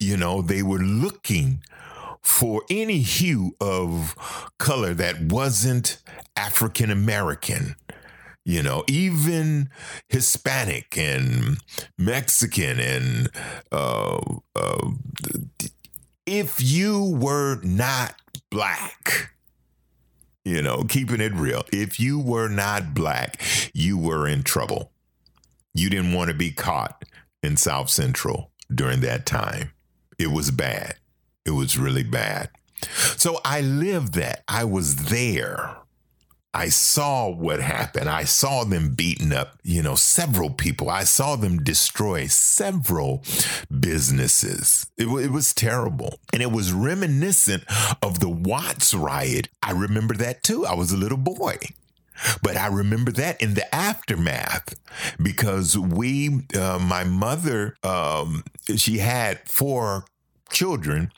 You 0.00 0.16
know, 0.16 0.42
they 0.42 0.62
were 0.62 0.78
looking 0.78 1.62
for 2.22 2.62
any 2.70 2.98
hue 2.98 3.56
of 3.60 4.14
color 4.58 4.94
that 4.94 5.20
wasn't 5.22 5.98
African 6.36 6.90
American. 6.90 7.74
You 8.44 8.62
know, 8.62 8.84
even 8.86 9.68
Hispanic 10.08 10.96
and 10.96 11.58
Mexican, 11.98 12.80
and 12.80 13.30
uh, 13.70 14.20
uh, 14.56 14.90
if 16.24 16.62
you 16.62 17.04
were 17.04 17.60
not 17.62 18.14
black, 18.50 19.34
you 20.44 20.62
know, 20.62 20.84
keeping 20.84 21.20
it 21.20 21.34
real, 21.34 21.64
if 21.72 22.00
you 22.00 22.18
were 22.18 22.48
not 22.48 22.94
black, 22.94 23.42
you 23.74 23.98
were 23.98 24.26
in 24.26 24.42
trouble. 24.42 24.92
You 25.74 25.90
didn't 25.90 26.14
want 26.14 26.28
to 26.28 26.34
be 26.34 26.50
caught 26.50 27.04
in 27.42 27.58
South 27.58 27.90
Central 27.90 28.50
during 28.74 29.00
that 29.00 29.26
time. 29.26 29.72
It 30.18 30.32
was 30.32 30.50
bad. 30.50 30.96
It 31.44 31.52
was 31.52 31.78
really 31.78 32.02
bad. 32.02 32.50
So 33.16 33.40
I 33.44 33.60
lived 33.60 34.14
that. 34.14 34.44
I 34.46 34.64
was 34.64 34.96
there. 35.10 35.76
I 36.54 36.70
saw 36.70 37.28
what 37.28 37.60
happened. 37.60 38.08
I 38.08 38.24
saw 38.24 38.64
them 38.64 38.94
beating 38.94 39.32
up, 39.32 39.58
you 39.62 39.82
know, 39.82 39.94
several 39.94 40.50
people. 40.50 40.88
I 40.88 41.04
saw 41.04 41.36
them 41.36 41.62
destroy 41.62 42.26
several 42.26 43.22
businesses. 43.78 44.90
It, 44.96 45.06
it, 45.06 45.30
was 45.30 45.52
terrible. 45.52 46.18
And 46.32 46.42
it 46.42 46.50
was 46.50 46.72
reminiscent 46.72 47.64
of 48.02 48.20
the 48.20 48.30
Watts 48.30 48.94
riot. 48.94 49.48
I 49.62 49.72
remember 49.72 50.14
that 50.14 50.42
too. 50.42 50.64
I 50.64 50.74
was 50.74 50.90
a 50.90 50.96
little 50.96 51.18
boy. 51.18 51.58
But 52.42 52.56
I 52.56 52.66
remember 52.66 53.12
that 53.12 53.40
in 53.40 53.54
the 53.54 53.72
aftermath 53.72 54.74
because 55.22 55.78
we, 55.78 56.40
uh, 56.58 56.78
my 56.80 57.04
mother, 57.04 57.76
um, 57.84 58.42
she 58.74 58.98
had 58.98 59.48
four 59.48 60.04
children 60.50 61.10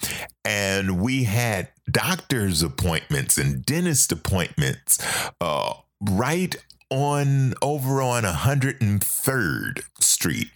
and 0.44 1.00
we 1.00 1.24
had 1.24 1.68
doctor's 1.90 2.62
appointments 2.62 3.38
and 3.38 3.64
dentist 3.64 4.12
appointments 4.12 4.98
uh, 5.40 5.74
right 6.00 6.56
on 6.90 7.54
over 7.62 8.02
on 8.02 8.24
103rd 8.24 9.82
Street. 10.00 10.48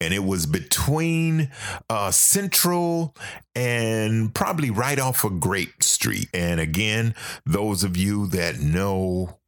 And 0.00 0.12
it 0.12 0.24
was 0.24 0.46
between 0.46 1.50
uh, 1.88 2.10
Central 2.10 3.16
and 3.54 4.34
probably 4.34 4.70
right 4.70 4.98
off 4.98 5.24
of 5.24 5.40
Grape 5.40 5.82
Street. 5.82 6.28
And 6.34 6.60
again, 6.60 7.14
those 7.46 7.82
of 7.82 7.96
you 7.96 8.26
that 8.28 8.60
know 8.60 9.38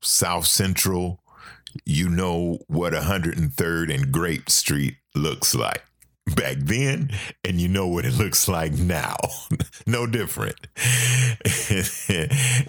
South 0.00 0.46
Central, 0.46 1.20
you 1.84 2.08
know 2.08 2.58
what 2.68 2.94
103rd 2.94 3.94
and 3.94 4.10
Grape 4.10 4.48
Street 4.48 4.96
looks 5.14 5.54
like 5.54 5.85
back 6.34 6.56
then 6.58 7.10
and 7.44 7.60
you 7.60 7.68
know 7.68 7.86
what 7.86 8.04
it 8.04 8.14
looks 8.18 8.48
like 8.48 8.72
now. 8.72 9.16
No 9.88 10.04
different. 10.06 10.66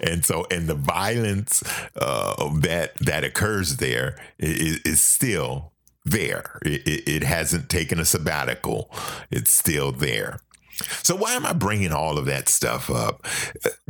And 0.00 0.24
so 0.24 0.46
and 0.52 0.68
the 0.68 0.76
violence 0.76 1.64
uh, 1.96 2.50
that 2.60 2.94
that 3.00 3.24
occurs 3.24 3.76
there 3.76 4.20
is, 4.38 4.80
is 4.82 5.02
still 5.02 5.72
there. 6.04 6.60
It, 6.64 6.86
it, 6.86 7.08
it 7.08 7.22
hasn't 7.24 7.68
taken 7.68 7.98
a 7.98 8.04
sabbatical. 8.04 8.90
It's 9.30 9.50
still 9.50 9.90
there. 9.90 10.40
So 11.02 11.16
why 11.16 11.34
am 11.34 11.44
i 11.44 11.52
bringing 11.52 11.92
all 11.92 12.18
of 12.18 12.26
that 12.26 12.48
stuff 12.48 12.88
up? 12.88 13.26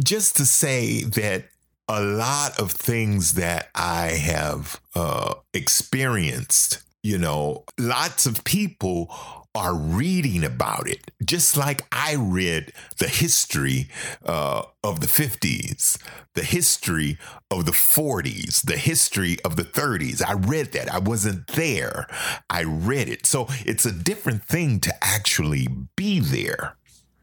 Just 0.02 0.36
to 0.36 0.46
say 0.46 1.02
that 1.02 1.44
a 1.88 2.02
lot 2.02 2.58
of 2.58 2.70
things 2.72 3.34
that 3.34 3.68
I 3.74 4.08
have 4.08 4.80
uh, 4.94 5.34
experienced, 5.54 6.82
you 7.02 7.18
know, 7.18 7.64
lots 7.78 8.26
of 8.26 8.44
people 8.44 9.14
are 9.58 9.74
reading 9.74 10.44
about 10.44 10.88
it, 10.88 11.10
just 11.24 11.56
like 11.56 11.82
I 11.90 12.14
read 12.14 12.72
the 12.98 13.08
history 13.08 13.88
uh, 14.24 14.62
of 14.84 15.00
the 15.00 15.08
50s, 15.08 16.00
the 16.34 16.44
history 16.44 17.18
of 17.50 17.66
the 17.66 17.72
40s, 17.72 18.62
the 18.62 18.76
history 18.76 19.36
of 19.44 19.56
the 19.56 19.64
30s. 19.64 20.22
I 20.24 20.34
read 20.34 20.70
that. 20.72 20.94
I 20.94 21.00
wasn't 21.00 21.48
there. 21.48 22.06
I 22.48 22.62
read 22.62 23.08
it. 23.08 23.26
So 23.26 23.46
it's 23.66 23.84
a 23.84 23.90
different 23.90 24.44
thing 24.44 24.78
to 24.78 24.94
actually 25.02 25.66
be 25.96 26.20
there 26.20 26.76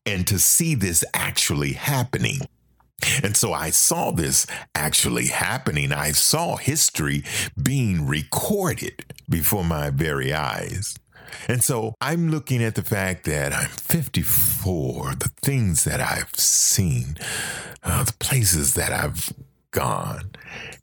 and 0.05 0.27
to 0.27 0.37
see 0.37 0.75
this 0.75 1.05
actually 1.13 1.71
happening. 1.71 2.39
And 3.23 3.37
so 3.37 3.53
I 3.53 3.69
saw 3.69 4.11
this 4.11 4.45
actually 4.73 5.27
happening. 5.27 5.93
I 5.93 6.11
saw 6.11 6.57
history 6.57 7.23
being 7.61 8.05
recorded 8.05 9.05
before 9.29 9.63
my 9.63 9.89
very 9.89 10.33
eyes. 10.33 10.97
And 11.47 11.63
so 11.63 11.95
I'm 12.01 12.29
looking 12.29 12.63
at 12.63 12.75
the 12.75 12.83
fact 12.83 13.25
that 13.25 13.53
I'm 13.53 13.69
54, 13.69 15.15
the 15.15 15.31
things 15.41 15.83
that 15.83 16.01
I've 16.01 16.35
seen, 16.35 17.17
uh, 17.83 18.03
the 18.03 18.13
places 18.13 18.73
that 18.75 18.91
I've 18.91 19.33
gone. 19.71 20.31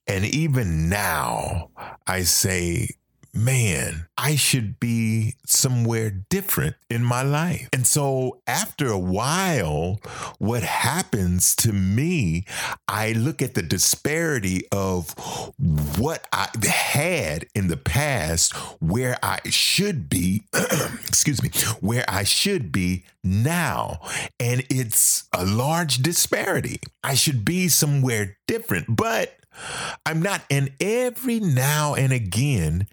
And 0.06 0.24
even 0.24 0.88
now, 0.88 1.70
I 2.06 2.22
say, 2.22 2.88
man, 3.34 4.06
I 4.18 4.36
should 4.36 4.78
be 4.78 5.36
somewhere 5.46 6.10
different 6.10 6.76
in 6.90 7.02
my 7.02 7.22
life. 7.22 7.68
And 7.72 7.86
so 7.86 8.40
after 8.46 8.88
a 8.88 8.98
while, 8.98 10.00
what 10.38 10.62
happens 10.62 11.56
to 11.56 11.72
me, 11.72 12.44
I 12.88 13.12
look 13.12 13.40
at 13.40 13.54
the 13.54 13.62
disparity 13.62 14.66
of 14.70 15.14
what 15.98 16.26
I 16.32 16.48
had 16.66 17.46
in 17.54 17.68
the 17.68 17.76
past, 17.76 18.54
where 18.80 19.16
I 19.22 19.40
should 19.48 20.08
be, 20.08 20.42
excuse 21.08 21.42
me, 21.42 21.50
where 21.80 22.04
I 22.08 22.24
should 22.24 22.70
be 22.70 23.04
now. 23.24 24.00
And 24.38 24.64
it's 24.70 25.28
a 25.32 25.44
large 25.44 25.98
disparity. 25.98 26.80
I 27.02 27.14
should 27.14 27.44
be 27.44 27.68
somewhere 27.68 28.36
different, 28.46 28.96
but 28.96 29.36
I'm 30.06 30.22
not. 30.22 30.42
And 30.50 30.72
every 30.80 31.40
now 31.40 31.94
and 31.94 32.12
again, 32.12 32.86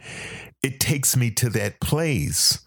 it 0.61 0.79
takes 0.79 1.15
me 1.15 1.31
to 1.31 1.49
that 1.49 1.79
place 1.79 2.59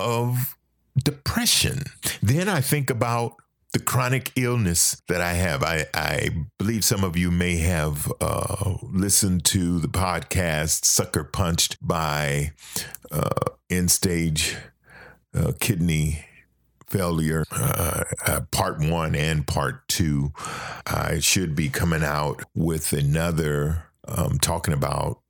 of 0.00 0.56
depression. 1.02 1.82
Then 2.22 2.48
I 2.48 2.60
think 2.60 2.90
about 2.90 3.36
the 3.72 3.80
chronic 3.80 4.30
illness 4.36 5.02
that 5.08 5.20
I 5.20 5.32
have. 5.32 5.64
I, 5.64 5.86
I 5.92 6.28
believe 6.58 6.84
some 6.84 7.02
of 7.02 7.16
you 7.16 7.30
may 7.30 7.56
have 7.56 8.10
uh, 8.20 8.74
listened 8.82 9.44
to 9.46 9.80
the 9.80 9.88
podcast 9.88 10.84
Sucker 10.84 11.24
Punched 11.24 11.76
by 11.86 12.52
uh, 13.10 13.30
End 13.68 13.90
Stage 13.90 14.56
uh, 15.34 15.52
Kidney 15.58 16.24
Failure, 16.86 17.44
uh, 17.50 18.04
uh, 18.26 18.40
part 18.50 18.78
one 18.80 19.14
and 19.14 19.46
part 19.46 19.86
two. 19.88 20.32
I 20.86 21.18
should 21.20 21.54
be 21.54 21.68
coming 21.68 22.04
out 22.04 22.42
with 22.54 22.92
another 22.92 23.86
um, 24.06 24.38
talking 24.38 24.74
about 24.74 25.20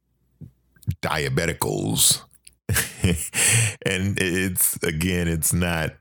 diabeticals. 1.02 2.22
and 3.86 4.18
it's 4.20 4.82
again, 4.82 5.28
it's 5.28 5.52
not 5.52 5.94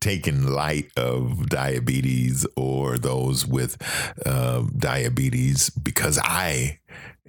taken 0.00 0.52
light 0.52 0.90
of 0.96 1.48
diabetes 1.48 2.46
or 2.56 2.98
those 2.98 3.46
with 3.46 3.76
uh, 4.24 4.62
diabetes 4.76 5.70
because 5.70 6.18
I 6.22 6.78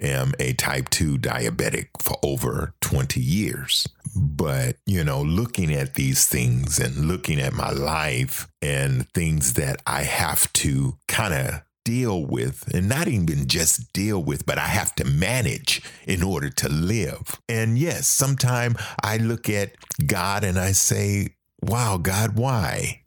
am 0.00 0.32
a 0.38 0.52
type 0.54 0.88
2 0.90 1.18
diabetic 1.18 1.88
for 2.00 2.16
over 2.22 2.74
20 2.80 3.20
years. 3.20 3.86
But, 4.16 4.76
you 4.86 5.04
know, 5.04 5.22
looking 5.22 5.72
at 5.72 5.94
these 5.94 6.26
things 6.26 6.78
and 6.78 7.06
looking 7.06 7.40
at 7.40 7.52
my 7.52 7.70
life 7.70 8.48
and 8.62 9.08
things 9.10 9.54
that 9.54 9.80
I 9.86 10.02
have 10.02 10.52
to 10.54 10.98
kind 11.06 11.34
of 11.34 11.62
deal 11.84 12.22
with 12.22 12.68
and 12.74 12.86
not 12.88 13.08
even 13.08 13.46
just 13.46 13.94
deal 13.94 14.22
with 14.22 14.44
but 14.44 14.58
i 14.58 14.66
have 14.66 14.94
to 14.94 15.06
manage 15.06 15.80
in 16.06 16.22
order 16.22 16.50
to 16.50 16.68
live 16.68 17.40
and 17.48 17.78
yes 17.78 18.06
sometimes 18.06 18.76
i 19.02 19.16
look 19.16 19.48
at 19.48 19.70
god 20.06 20.44
and 20.44 20.58
i 20.58 20.70
say 20.70 21.28
wow, 21.60 21.98
God, 21.98 22.36
why? 22.36 23.02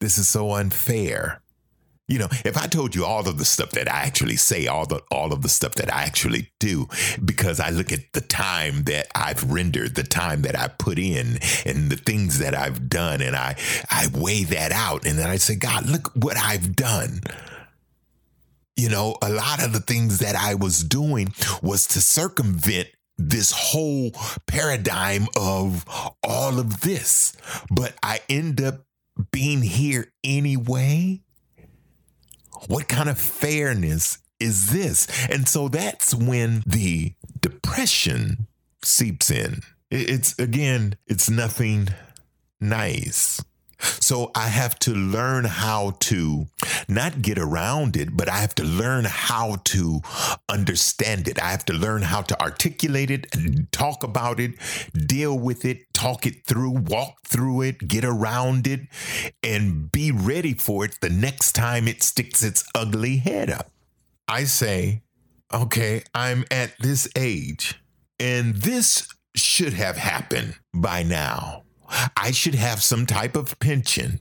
This 0.00 0.18
is 0.18 0.28
so 0.28 0.52
unfair. 0.52 1.41
You 2.08 2.18
know, 2.18 2.28
if 2.44 2.58
I 2.58 2.66
told 2.66 2.94
you 2.94 3.04
all 3.04 3.26
of 3.28 3.38
the 3.38 3.44
stuff 3.44 3.70
that 3.70 3.90
I 3.90 4.00
actually 4.00 4.36
say, 4.36 4.66
all 4.66 4.86
the 4.86 5.02
all 5.10 5.32
of 5.32 5.42
the 5.42 5.48
stuff 5.48 5.74
that 5.74 5.92
I 5.92 6.02
actually 6.02 6.52
do, 6.58 6.88
because 7.24 7.60
I 7.60 7.70
look 7.70 7.92
at 7.92 8.12
the 8.12 8.20
time 8.20 8.84
that 8.84 9.06
I've 9.14 9.50
rendered, 9.50 9.94
the 9.94 10.02
time 10.02 10.42
that 10.42 10.58
I 10.58 10.68
put 10.68 10.98
in, 10.98 11.38
and 11.64 11.90
the 11.90 11.96
things 11.96 12.38
that 12.40 12.54
I've 12.54 12.88
done, 12.88 13.22
and 13.22 13.36
I 13.36 13.56
I 13.90 14.08
weigh 14.12 14.44
that 14.44 14.72
out, 14.72 15.06
and 15.06 15.18
then 15.18 15.30
I 15.30 15.36
say, 15.36 15.54
God, 15.54 15.88
look 15.88 16.10
what 16.14 16.36
I've 16.36 16.74
done. 16.74 17.20
You 18.76 18.88
know, 18.88 19.16
a 19.22 19.30
lot 19.30 19.64
of 19.64 19.72
the 19.72 19.80
things 19.80 20.18
that 20.18 20.34
I 20.34 20.54
was 20.54 20.82
doing 20.82 21.32
was 21.62 21.86
to 21.88 22.00
circumvent 22.00 22.88
this 23.16 23.52
whole 23.52 24.10
paradigm 24.46 25.28
of 25.36 25.84
all 26.22 26.58
of 26.58 26.80
this, 26.80 27.36
but 27.70 27.94
I 28.02 28.20
end 28.28 28.60
up 28.60 28.80
being 29.30 29.62
here 29.62 30.12
anyway. 30.24 31.20
What 32.68 32.88
kind 32.88 33.08
of 33.08 33.18
fairness 33.18 34.18
is 34.38 34.72
this? 34.72 35.06
And 35.28 35.48
so 35.48 35.68
that's 35.68 36.14
when 36.14 36.62
the 36.66 37.14
depression 37.40 38.46
seeps 38.82 39.30
in. 39.30 39.60
It's 39.90 40.38
again, 40.38 40.96
it's 41.06 41.28
nothing 41.28 41.88
nice. 42.60 43.42
So 43.82 44.30
I 44.34 44.48
have 44.48 44.78
to 44.80 44.94
learn 44.94 45.44
how 45.44 45.96
to 46.00 46.46
not 46.88 47.22
get 47.22 47.38
around 47.38 47.96
it, 47.96 48.16
but 48.16 48.28
I 48.28 48.38
have 48.38 48.54
to 48.56 48.64
learn 48.64 49.04
how 49.04 49.56
to 49.64 50.00
understand 50.48 51.28
it. 51.28 51.42
I 51.42 51.50
have 51.50 51.64
to 51.66 51.72
learn 51.72 52.02
how 52.02 52.22
to 52.22 52.40
articulate 52.40 53.10
it, 53.10 53.26
talk 53.72 54.04
about 54.04 54.38
it, 54.38 54.52
deal 54.94 55.38
with 55.38 55.64
it, 55.64 55.92
talk 55.92 56.26
it 56.26 56.44
through, 56.46 56.70
walk 56.70 57.22
through 57.26 57.62
it, 57.62 57.88
get 57.88 58.04
around 58.04 58.66
it, 58.66 58.80
and 59.42 59.90
be 59.90 60.12
ready 60.12 60.54
for 60.54 60.84
it 60.84 60.98
the 61.00 61.10
next 61.10 61.52
time 61.52 61.88
it 61.88 62.02
sticks 62.02 62.42
its 62.42 62.64
ugly 62.74 63.16
head 63.16 63.50
up. 63.50 63.70
I 64.28 64.44
say, 64.44 65.02
okay, 65.52 66.04
I'm 66.14 66.44
at 66.50 66.78
this 66.78 67.08
age, 67.16 67.80
and 68.18 68.54
this 68.54 69.08
should 69.34 69.72
have 69.72 69.96
happened 69.96 70.56
by 70.72 71.02
now. 71.02 71.64
I 72.16 72.30
should 72.30 72.54
have 72.54 72.82
some 72.82 73.06
type 73.06 73.36
of 73.36 73.58
pension 73.58 74.20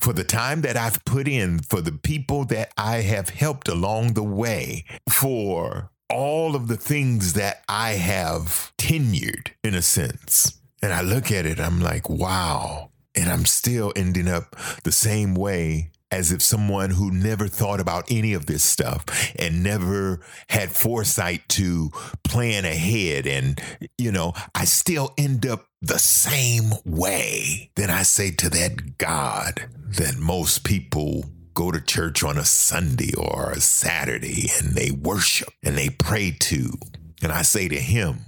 for 0.00 0.12
the 0.12 0.24
time 0.24 0.60
that 0.62 0.76
I've 0.76 1.04
put 1.04 1.26
in, 1.26 1.60
for 1.60 1.80
the 1.80 1.92
people 1.92 2.44
that 2.46 2.72
I 2.76 2.96
have 3.02 3.30
helped 3.30 3.68
along 3.68 4.14
the 4.14 4.22
way, 4.22 4.84
for 5.08 5.90
all 6.10 6.54
of 6.54 6.68
the 6.68 6.76
things 6.76 7.32
that 7.34 7.62
I 7.68 7.92
have 7.92 8.72
tenured 8.76 9.52
in 9.64 9.74
a 9.74 9.82
sense. 9.82 10.60
And 10.82 10.92
I 10.92 11.00
look 11.00 11.30
at 11.30 11.46
it, 11.46 11.58
I'm 11.60 11.80
like, 11.80 12.10
wow. 12.10 12.90
And 13.14 13.30
I'm 13.30 13.46
still 13.46 13.92
ending 13.94 14.28
up 14.28 14.56
the 14.84 14.92
same 14.92 15.34
way 15.34 15.91
as 16.12 16.30
if 16.30 16.42
someone 16.42 16.90
who 16.90 17.10
never 17.10 17.48
thought 17.48 17.80
about 17.80 18.04
any 18.10 18.34
of 18.34 18.44
this 18.44 18.62
stuff 18.62 19.04
and 19.36 19.62
never 19.62 20.20
had 20.48 20.70
foresight 20.70 21.48
to 21.48 21.90
plan 22.22 22.66
ahead. 22.66 23.26
And, 23.26 23.60
you 23.96 24.12
know, 24.12 24.34
I 24.54 24.66
still 24.66 25.14
end 25.16 25.46
up 25.46 25.64
the 25.80 25.98
same 25.98 26.72
way. 26.84 27.70
Then 27.76 27.88
I 27.88 28.02
say 28.02 28.30
to 28.30 28.50
that 28.50 28.98
God 28.98 29.66
that 29.96 30.18
most 30.18 30.64
people 30.64 31.24
go 31.54 31.70
to 31.70 31.80
church 31.80 32.22
on 32.22 32.36
a 32.36 32.44
Sunday 32.44 33.14
or 33.16 33.50
a 33.50 33.60
Saturday 33.60 34.48
and 34.60 34.74
they 34.74 34.90
worship 34.90 35.52
and 35.62 35.76
they 35.76 35.88
pray 35.88 36.30
to. 36.30 36.74
And 37.22 37.32
I 37.32 37.40
say 37.42 37.68
to 37.68 37.78
him, 37.78 38.20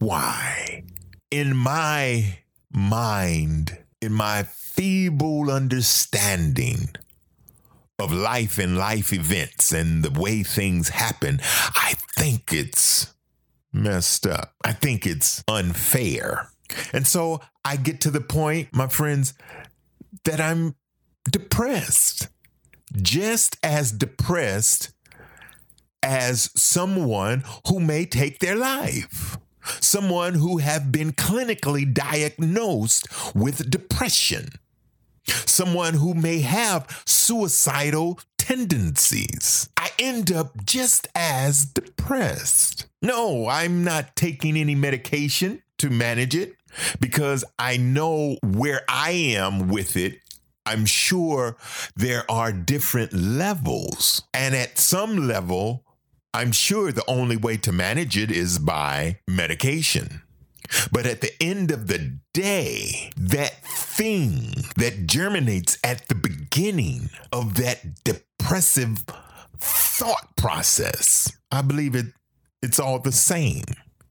why? 0.00 0.84
In 1.30 1.56
my 1.56 2.38
mind, 2.72 3.78
in 4.00 4.12
my 4.12 4.42
feeble 4.42 5.50
understanding, 5.50 6.90
of 7.98 8.12
life 8.12 8.58
and 8.58 8.78
life 8.78 9.12
events 9.12 9.72
and 9.72 10.04
the 10.04 10.20
way 10.20 10.42
things 10.42 10.90
happen, 10.90 11.40
I 11.74 11.94
think 12.16 12.52
it's 12.52 13.14
messed 13.72 14.26
up. 14.26 14.54
I 14.64 14.72
think 14.72 15.06
it's 15.06 15.42
unfair. 15.48 16.48
And 16.92 17.06
so 17.06 17.40
I 17.64 17.76
get 17.76 18.00
to 18.02 18.10
the 18.10 18.20
point, 18.20 18.68
my 18.72 18.88
friends, 18.88 19.34
that 20.24 20.40
I'm 20.40 20.74
depressed. 21.30 22.28
Just 22.94 23.56
as 23.62 23.92
depressed 23.92 24.92
as 26.02 26.50
someone 26.56 27.44
who 27.66 27.80
may 27.80 28.06
take 28.06 28.38
their 28.38 28.56
life. 28.56 29.36
Someone 29.80 30.34
who 30.34 30.58
have 30.58 30.90
been 30.90 31.12
clinically 31.12 31.92
diagnosed 31.92 33.06
with 33.34 33.70
depression 33.70 34.48
someone 35.28 35.94
who 35.94 36.14
may 36.14 36.40
have 36.40 37.02
suicidal 37.06 38.20
tendencies. 38.36 39.68
I 39.76 39.90
end 39.98 40.32
up 40.32 40.64
just 40.64 41.08
as 41.14 41.64
depressed. 41.64 42.86
No, 43.02 43.46
I'm 43.48 43.84
not 43.84 44.16
taking 44.16 44.56
any 44.56 44.74
medication 44.74 45.62
to 45.78 45.90
manage 45.90 46.34
it 46.34 46.54
because 47.00 47.44
I 47.58 47.76
know 47.76 48.38
where 48.42 48.82
I 48.88 49.10
am 49.10 49.68
with 49.68 49.96
it. 49.96 50.20
I'm 50.66 50.86
sure 50.86 51.56
there 51.96 52.30
are 52.30 52.52
different 52.52 53.12
levels. 53.12 54.22
And 54.34 54.54
at 54.54 54.78
some 54.78 55.28
level, 55.28 55.84
I'm 56.34 56.52
sure 56.52 56.92
the 56.92 57.08
only 57.08 57.36
way 57.36 57.56
to 57.58 57.72
manage 57.72 58.18
it 58.18 58.30
is 58.30 58.58
by 58.58 59.18
medication. 59.26 60.22
But 60.92 61.06
at 61.06 61.20
the 61.20 61.32
end 61.40 61.70
of 61.70 61.86
the 61.86 62.18
day, 62.32 63.12
that 63.16 63.62
thing 63.64 64.52
that 64.76 65.06
germinates 65.06 65.78
at 65.82 66.08
the 66.08 66.14
beginning 66.14 67.10
of 67.32 67.54
that 67.54 68.04
depressive 68.04 69.04
thought 69.58 70.36
process, 70.36 71.32
I 71.50 71.62
believe 71.62 71.94
it 71.94 72.06
it's 72.62 72.80
all 72.80 72.98
the 72.98 73.12
same. 73.12 73.64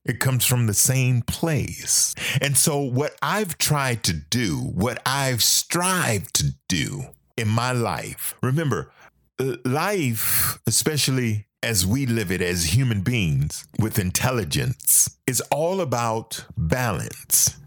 It 0.06 0.20
comes 0.20 0.46
from 0.46 0.68
the 0.68 0.74
same 0.74 1.22
place. 1.22 2.16
And 2.42 2.56
so, 2.58 2.80
what 2.80 3.18
I've 3.22 3.58
tried 3.58 4.04
to 4.04 4.14
do, 4.14 4.58
what 4.58 5.02
I've 5.06 5.44
strived 5.44 6.34
to 6.36 6.52
do 6.70 7.08
in 7.36 7.50
my 7.50 7.74
life, 7.74 8.36
remember, 8.42 8.92
uh, 9.38 9.58
life, 9.66 10.60
especially 10.66 11.47
as 11.64 11.86
we 11.86 12.06
live 12.06 12.32
it 12.32 12.42
as 12.42 12.76
human 12.76 13.02
beings 13.02 13.68
with 13.80 13.98
intelligence 13.98 15.18
is 15.26 15.42
all 15.52 15.82
about 15.82 16.46
balance. 16.56 17.58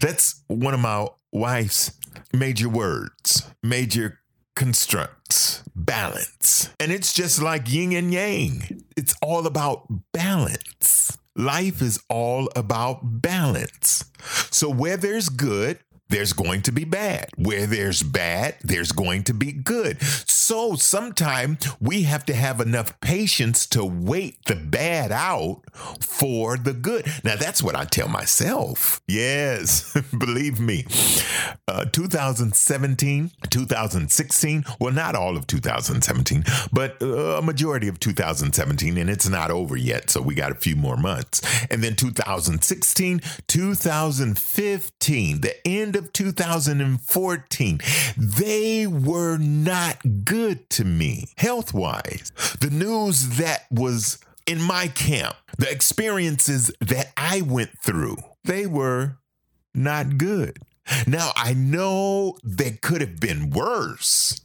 That's 0.00 0.42
one 0.46 0.74
of 0.74 0.80
my 0.80 1.08
wife's 1.32 1.92
major 2.32 2.68
words, 2.68 3.48
major 3.62 4.18
constructs, 4.54 5.62
balance. 5.74 6.70
And 6.78 6.92
it's 6.92 7.12
just 7.12 7.40
like 7.40 7.72
yin 7.72 7.92
and 7.92 8.12
yang. 8.12 8.84
It's 8.96 9.14
all 9.22 9.46
about 9.46 9.86
balance. 10.12 11.16
Life 11.34 11.80
is 11.80 11.98
all 12.08 12.50
about 12.54 13.22
balance. 13.22 14.04
So 14.50 14.68
where 14.68 14.96
there's 14.96 15.28
good, 15.28 15.78
there's 16.10 16.32
going 16.32 16.62
to 16.62 16.72
be 16.72 16.84
bad. 16.84 17.30
Where 17.36 17.66
there's 17.66 18.02
bad, 18.02 18.56
there's 18.62 18.92
going 18.92 19.24
to 19.24 19.34
be 19.34 19.52
good. 19.52 20.02
So 20.02 20.74
sometimes 20.74 21.66
we 21.80 22.02
have 22.02 22.26
to 22.26 22.34
have 22.34 22.60
enough 22.60 23.00
patience 23.00 23.66
to 23.68 23.84
wait 23.84 24.44
the 24.46 24.56
bad 24.56 25.12
out 25.12 25.62
for 26.00 26.56
the 26.56 26.72
good. 26.72 27.06
Now, 27.24 27.36
that's 27.36 27.62
what 27.62 27.76
I 27.76 27.84
tell 27.84 28.08
myself. 28.08 29.00
Yes, 29.06 29.96
believe 30.18 30.58
me. 30.60 30.86
Uh, 31.68 31.84
2017, 31.86 33.30
2016, 33.48 34.64
well, 34.80 34.92
not 34.92 35.14
all 35.14 35.36
of 35.36 35.46
2017, 35.46 36.42
but 36.72 37.00
uh, 37.00 37.38
a 37.38 37.42
majority 37.42 37.86
of 37.86 38.00
2017, 38.00 38.98
and 38.98 39.08
it's 39.08 39.28
not 39.28 39.52
over 39.52 39.76
yet. 39.76 40.10
So 40.10 40.20
we 40.20 40.34
got 40.34 40.50
a 40.50 40.56
few 40.56 40.74
more 40.74 40.96
months. 40.96 41.40
And 41.70 41.84
then 41.84 41.94
2016, 41.94 43.20
2015, 43.46 45.40
the 45.40 45.68
end 45.68 45.94
of 45.96 45.99
2014, 46.00 47.80
they 48.16 48.86
were 48.86 49.38
not 49.38 49.98
good 50.24 50.68
to 50.70 50.84
me 50.84 51.26
health 51.36 51.72
wise. 51.74 52.32
The 52.60 52.70
news 52.70 53.38
that 53.38 53.66
was 53.70 54.18
in 54.46 54.60
my 54.60 54.88
camp, 54.88 55.36
the 55.58 55.70
experiences 55.70 56.72
that 56.80 57.12
I 57.16 57.42
went 57.42 57.78
through, 57.78 58.16
they 58.44 58.66
were 58.66 59.18
not 59.74 60.18
good. 60.18 60.58
Now, 61.06 61.30
I 61.36 61.54
know 61.54 62.36
they 62.42 62.72
could 62.72 63.00
have 63.00 63.20
been 63.20 63.50
worse. 63.50 64.40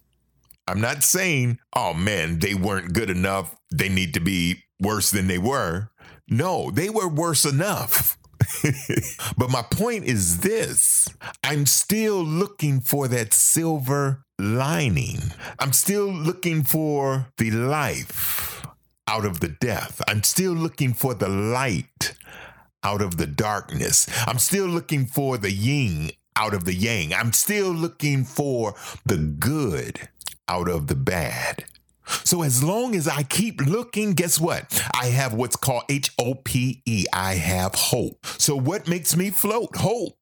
I'm 0.67 0.81
not 0.81 1.03
saying, 1.03 1.59
oh 1.75 1.93
man, 1.93 2.39
they 2.39 2.53
weren't 2.53 2.93
good 2.93 3.09
enough. 3.09 3.55
They 3.71 3.89
need 3.89 4.13
to 4.15 4.19
be 4.19 4.63
worse 4.79 5.11
than 5.11 5.27
they 5.27 5.37
were. 5.37 5.89
No, 6.27 6.71
they 6.71 6.89
were 6.89 7.07
worse 7.07 7.45
enough. 7.45 8.17
but 9.37 9.49
my 9.49 9.61
point 9.61 10.05
is 10.05 10.39
this 10.39 11.07
I'm 11.43 11.65
still 11.65 12.23
looking 12.23 12.79
for 12.79 13.07
that 13.07 13.33
silver 13.33 14.23
lining. 14.39 15.19
I'm 15.59 15.73
still 15.73 16.07
looking 16.07 16.63
for 16.63 17.27
the 17.37 17.51
life 17.51 18.65
out 19.07 19.25
of 19.25 19.39
the 19.39 19.49
death. 19.49 20.01
I'm 20.07 20.23
still 20.23 20.53
looking 20.53 20.93
for 20.93 21.13
the 21.13 21.29
light 21.29 22.15
out 22.83 23.01
of 23.01 23.17
the 23.17 23.27
darkness. 23.27 24.07
I'm 24.27 24.39
still 24.39 24.67
looking 24.67 25.05
for 25.05 25.37
the 25.37 25.51
yin 25.51 26.11
out 26.35 26.53
of 26.53 26.65
the 26.65 26.73
yang. 26.73 27.13
I'm 27.13 27.33
still 27.33 27.71
looking 27.71 28.23
for 28.23 28.75
the 29.05 29.17
good 29.17 30.09
out 30.47 30.69
of 30.69 30.87
the 30.87 30.95
bad. 30.95 31.65
So 32.23 32.43
as 32.43 32.63
long 32.63 32.95
as 32.95 33.07
I 33.07 33.23
keep 33.23 33.61
looking, 33.61 34.13
guess 34.13 34.39
what? 34.39 34.87
I 34.93 35.07
have 35.07 35.33
what's 35.33 35.55
called 35.55 35.83
H 35.89 36.11
O 36.19 36.35
P 36.35 36.81
E. 36.85 37.05
I 37.11 37.35
have 37.35 37.75
hope. 37.75 38.25
So 38.25 38.55
what 38.55 38.87
makes 38.87 39.15
me 39.15 39.29
float? 39.29 39.75
Hope. 39.75 40.17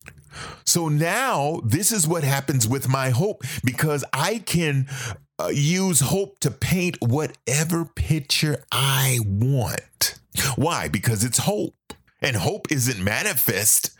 So 0.65 0.89
now 0.89 1.61
this 1.65 1.91
is 1.91 2.07
what 2.07 2.23
happens 2.23 2.67
with 2.67 2.89
my 2.89 3.09
hope 3.09 3.43
because 3.63 4.03
I 4.13 4.39
can 4.39 4.87
uh, 5.39 5.47
use 5.53 5.99
hope 5.99 6.39
to 6.39 6.51
paint 6.51 6.97
whatever 7.01 7.85
picture 7.85 8.63
I 8.71 9.19
want. 9.25 10.19
Why? 10.55 10.87
Because 10.87 11.23
it's 11.23 11.39
hope. 11.39 11.75
And 12.21 12.37
hope 12.37 12.71
isn't 12.71 13.03
manifest. 13.03 13.91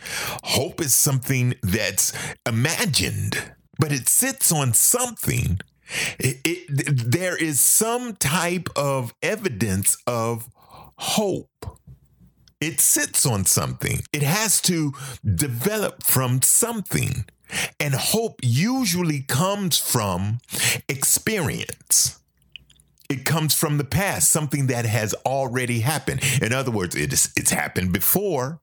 Hope 0.43 0.79
is 0.79 0.93
something 0.93 1.55
that's 1.61 2.13
imagined, 2.47 3.51
but 3.77 3.91
it 3.91 4.07
sits 4.07 4.49
on 4.49 4.73
something 4.73 5.59
it, 6.19 6.37
it, 6.43 7.11
there 7.11 7.35
is 7.35 7.59
some 7.59 8.15
type 8.15 8.69
of 8.75 9.13
evidence 9.21 9.97
of 10.07 10.49
hope. 10.97 11.79
It 12.61 12.79
sits 12.79 13.25
on 13.25 13.45
something. 13.45 14.03
It 14.13 14.23
has 14.23 14.61
to 14.61 14.93
develop 15.23 16.03
from 16.03 16.41
something. 16.41 17.25
And 17.79 17.93
hope 17.93 18.39
usually 18.41 19.21
comes 19.21 19.77
from 19.77 20.39
experience. 20.87 22.19
It 23.09 23.25
comes 23.25 23.53
from 23.53 23.77
the 23.77 23.83
past, 23.83 24.31
something 24.31 24.67
that 24.67 24.85
has 24.85 25.13
already 25.25 25.81
happened. 25.81 26.21
In 26.41 26.53
other 26.53 26.71
words, 26.71 26.95
it's, 26.95 27.31
it's 27.35 27.51
happened 27.51 27.91
before. 27.93 28.61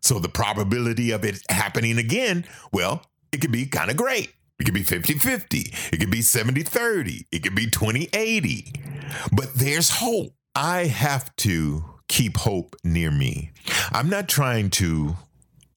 So 0.00 0.18
the 0.18 0.28
probability 0.28 1.10
of 1.10 1.24
it 1.24 1.42
happening 1.50 1.98
again, 1.98 2.46
well, 2.72 3.02
it 3.32 3.40
could 3.40 3.52
be 3.52 3.66
kind 3.66 3.90
of 3.90 3.96
great. 3.96 4.32
It 4.58 4.64
could 4.64 4.74
be 4.74 4.82
50 4.82 5.14
50. 5.14 5.72
It 5.92 6.00
could 6.00 6.10
be 6.10 6.22
70 6.22 6.62
30. 6.62 7.26
It 7.30 7.42
could 7.42 7.54
be 7.54 7.68
20 7.70 8.08
80. 8.12 8.72
But 9.32 9.54
there's 9.54 9.90
hope. 9.90 10.34
I 10.54 10.86
have 10.86 11.34
to 11.36 11.84
keep 12.08 12.38
hope 12.38 12.74
near 12.82 13.10
me. 13.10 13.52
I'm 13.92 14.08
not 14.08 14.28
trying 14.28 14.70
to 14.70 15.16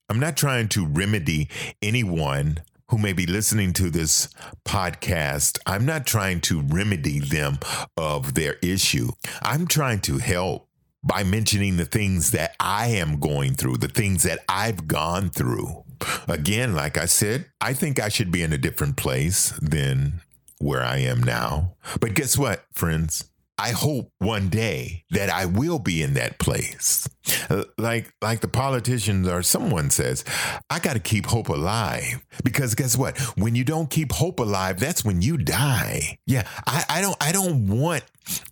I'm 0.10 0.20
not 0.20 0.36
trying 0.36 0.68
to 0.70 0.86
remedy 0.86 1.48
anyone 1.82 2.62
who 2.90 2.98
may 2.98 3.14
be 3.14 3.26
listening 3.26 3.72
to 3.72 3.90
this 3.90 4.28
podcast. 4.66 5.58
I'm 5.66 5.86
not 5.86 6.06
trying 6.06 6.42
to 6.42 6.62
remedy 6.62 7.20
them 7.20 7.60
of 7.96 8.34
their 8.34 8.56
issue. 8.62 9.12
I'm 9.42 9.68
trying 9.68 10.02
to 10.02 10.18
help 10.18 10.68
by 11.02 11.24
mentioning 11.24 11.78
the 11.78 11.86
things 11.86 12.32
that 12.32 12.56
I 12.60 12.88
am 12.88 13.20
going 13.22 13.54
through, 13.54 13.78
the 13.78 13.88
things 13.88 14.24
that 14.24 14.40
I've 14.50 14.88
gone 14.88 15.30
through. 15.30 15.86
Again, 16.28 16.74
like 16.74 16.98
I 16.98 17.06
said, 17.06 17.52
I 17.60 17.74
think 17.74 18.00
I 18.00 18.10
should 18.10 18.32
be 18.32 18.44
in 18.44 18.54
a 18.54 18.58
different 18.58 18.98
place 18.98 19.52
than 19.62 20.22
where 20.60 20.84
I 20.84 20.98
am 20.98 21.22
now. 21.22 21.76
But 22.00 22.14
guess 22.14 22.38
what, 22.38 22.66
friends? 22.74 23.26
I 23.62 23.72
hope 23.72 24.12
one 24.18 24.50
day 24.50 25.04
that 25.12 25.30
I 25.30 25.46
will 25.46 25.78
be 25.78 26.02
in 26.02 26.16
that 26.16 26.40
place. 26.40 27.08
Uh, 27.48 27.66
like 27.78 28.12
like 28.20 28.42
the 28.42 28.48
politicians 28.48 29.28
or 29.28 29.44
someone 29.44 29.92
says, 29.92 30.26
I 30.72 30.80
got 30.80 30.94
to 30.94 31.00
keep 31.00 31.28
hope 31.28 31.48
alive 31.48 32.26
because 32.44 32.74
guess 32.74 32.98
what? 32.98 33.20
When 33.38 33.54
you 33.54 33.64
don't 33.64 33.92
keep 33.92 34.14
hope 34.14 34.40
alive, 34.40 34.80
that's 34.80 35.06
when 35.06 35.22
you 35.22 35.38
die. 35.38 36.18
Yeah, 36.26 36.48
I, 36.66 36.86
I 36.90 37.02
don't 37.02 37.18
I 37.22 37.32
don't 37.32 37.68
want 37.68 38.04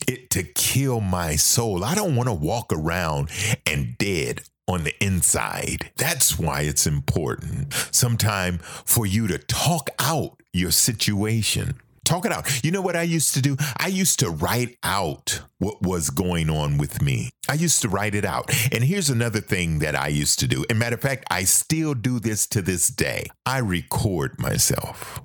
it 0.07 0.29
to 0.31 0.43
kill 0.43 1.01
my 1.01 1.37
soul. 1.37 1.83
I 1.83 1.95
don't 1.95 2.15
want 2.15 2.29
to 2.29 2.33
walk 2.33 2.71
around 2.71 3.29
and 3.65 3.97
dead 3.97 4.41
on 4.69 4.83
the 4.83 4.93
inside. 5.03 5.91
That's 5.97 6.37
why 6.37 6.61
it's 6.61 6.85
important 6.85 7.73
sometime 7.91 8.59
for 8.85 9.05
you 9.05 9.27
to 9.27 9.39
talk 9.39 9.89
out 9.97 10.39
your 10.53 10.71
situation. 10.71 11.81
Talk 12.05 12.25
it 12.25 12.31
out. 12.31 12.63
You 12.63 12.71
know 12.71 12.81
what 12.81 12.95
I 12.95 13.01
used 13.01 13.33
to 13.33 13.41
do? 13.41 13.57
I 13.77 13.87
used 13.87 14.19
to 14.19 14.29
write 14.29 14.77
out 14.83 15.41
what 15.57 15.81
was 15.81 16.09
going 16.09 16.49
on 16.49 16.77
with 16.77 17.01
me. 17.01 17.31
I 17.47 17.53
used 17.53 17.81
to 17.81 17.89
write 17.89 18.15
it 18.15 18.25
out. 18.25 18.51
And 18.71 18.83
here's 18.83 19.09
another 19.09 19.41
thing 19.41 19.79
that 19.79 19.95
I 19.95 20.07
used 20.07 20.39
to 20.39 20.47
do. 20.47 20.65
And 20.69 20.79
matter 20.79 20.95
of 20.95 21.01
fact, 21.01 21.25
I 21.29 21.43
still 21.43 21.93
do 21.93 22.19
this 22.19 22.47
to 22.47 22.61
this 22.61 22.87
day. 22.87 23.25
I 23.45 23.59
record 23.59 24.39
myself. 24.39 25.21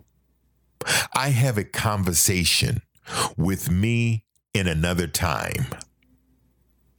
I 1.15 1.31
have 1.31 1.57
a 1.57 1.65
conversation 1.65 2.83
with 3.37 3.71
me 3.71 4.25
in 4.53 4.67
another 4.67 5.07
time. 5.07 5.67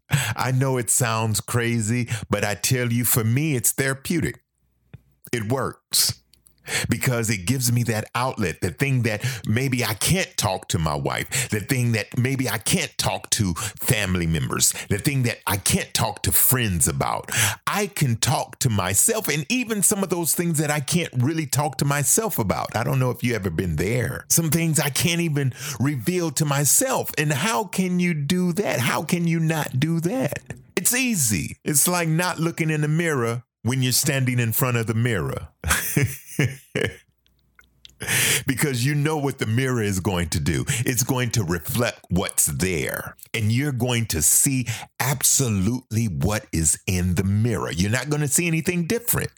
I 0.10 0.52
know 0.52 0.78
it 0.78 0.90
sounds 0.90 1.42
crazy, 1.42 2.10
but 2.30 2.44
I 2.44 2.56
tell 2.56 2.92
you, 2.92 3.06
for 3.06 3.24
me, 3.24 3.56
it's 3.56 3.72
therapeutic. 3.72 4.42
It 5.32 5.52
works 5.52 6.22
because 6.90 7.30
it 7.30 7.46
gives 7.46 7.72
me 7.72 7.84
that 7.84 8.10
outlet, 8.16 8.62
the 8.62 8.72
thing 8.72 9.04
that 9.04 9.26
maybe 9.48 9.84
I 9.84 9.94
can't 9.94 10.36
talk 10.38 10.68
to 10.70 10.80
my 10.80 10.96
wife, 10.96 11.50
the 11.50 11.60
thing 11.60 11.94
that 11.94 12.18
maybe 12.18 12.50
I 12.50 12.58
can't 12.58 12.96
talk 12.98 13.30
to 13.32 13.54
family 13.54 14.28
members, 14.28 14.74
the 14.90 14.98
thing 14.98 15.24
that 15.24 15.40
I 15.48 15.58
can't 15.58 15.94
talk 15.94 16.22
to 16.24 16.32
friends 16.32 16.88
about. 16.88 17.32
I 17.68 17.88
can 17.88 18.18
talk 18.18 18.60
to 18.60 18.70
myself 18.70 19.28
and 19.28 19.46
even 19.50 19.84
some 19.84 20.04
of 20.04 20.10
those 20.10 20.34
things 20.36 20.58
that 20.60 20.72
I 20.72 20.80
can't 20.80 21.12
really 21.18 21.46
talk 21.46 21.78
to 21.78 21.86
myself 21.86 22.40
about. 22.40 22.76
I 22.76 22.84
don't 22.84 23.00
know 23.00 23.12
if 23.12 23.24
you 23.24 23.36
ever 23.36 23.50
been 23.50 23.76
there. 23.76 24.26
Some 24.30 24.50
things 24.50 24.80
I 24.80 24.90
can't 24.90 25.22
even 25.22 25.54
reveal 25.80 26.32
to 26.32 26.46
myself. 26.46 27.12
And 27.18 27.32
how 27.32 27.66
can 27.66 28.00
you 28.00 28.14
do 28.14 28.54
that? 28.54 28.80
How 28.80 29.04
can 29.04 29.28
you 29.28 29.40
not 29.40 29.80
do 29.80 30.00
that? 30.02 30.40
It's 30.76 30.94
easy. 30.94 31.58
It's 31.64 31.88
like 31.88 32.08
not 32.08 32.40
looking 32.40 32.70
in 32.70 32.82
the 32.82 32.88
mirror 32.88 33.44
when 33.64 33.82
you're 33.82 33.92
standing 33.92 34.40
in 34.40 34.52
front 34.52 34.78
of 34.78 34.88
the 34.88 34.94
mirror. 34.94 35.48
because 38.48 38.86
you 38.86 38.96
know 38.96 39.18
what 39.18 39.40
the 39.40 39.46
mirror 39.46 39.82
is 39.82 40.00
going 40.00 40.30
to 40.30 40.40
do. 40.40 40.66
It's 40.68 41.04
going 41.04 41.32
to 41.32 41.44
reflect 41.44 42.06
what's 42.10 42.46
there. 42.46 43.16
And 43.34 43.52
you're 43.52 43.72
going 43.72 44.06
to 44.08 44.22
see 44.22 44.68
absolutely 45.00 46.06
what 46.06 46.46
is 46.52 46.80
in 46.88 47.16
the 47.16 47.24
mirror. 47.24 47.72
You're 47.72 47.92
not 47.92 48.10
going 48.10 48.22
to 48.22 48.28
see 48.28 48.48
anything 48.48 48.86
different. 48.86 49.32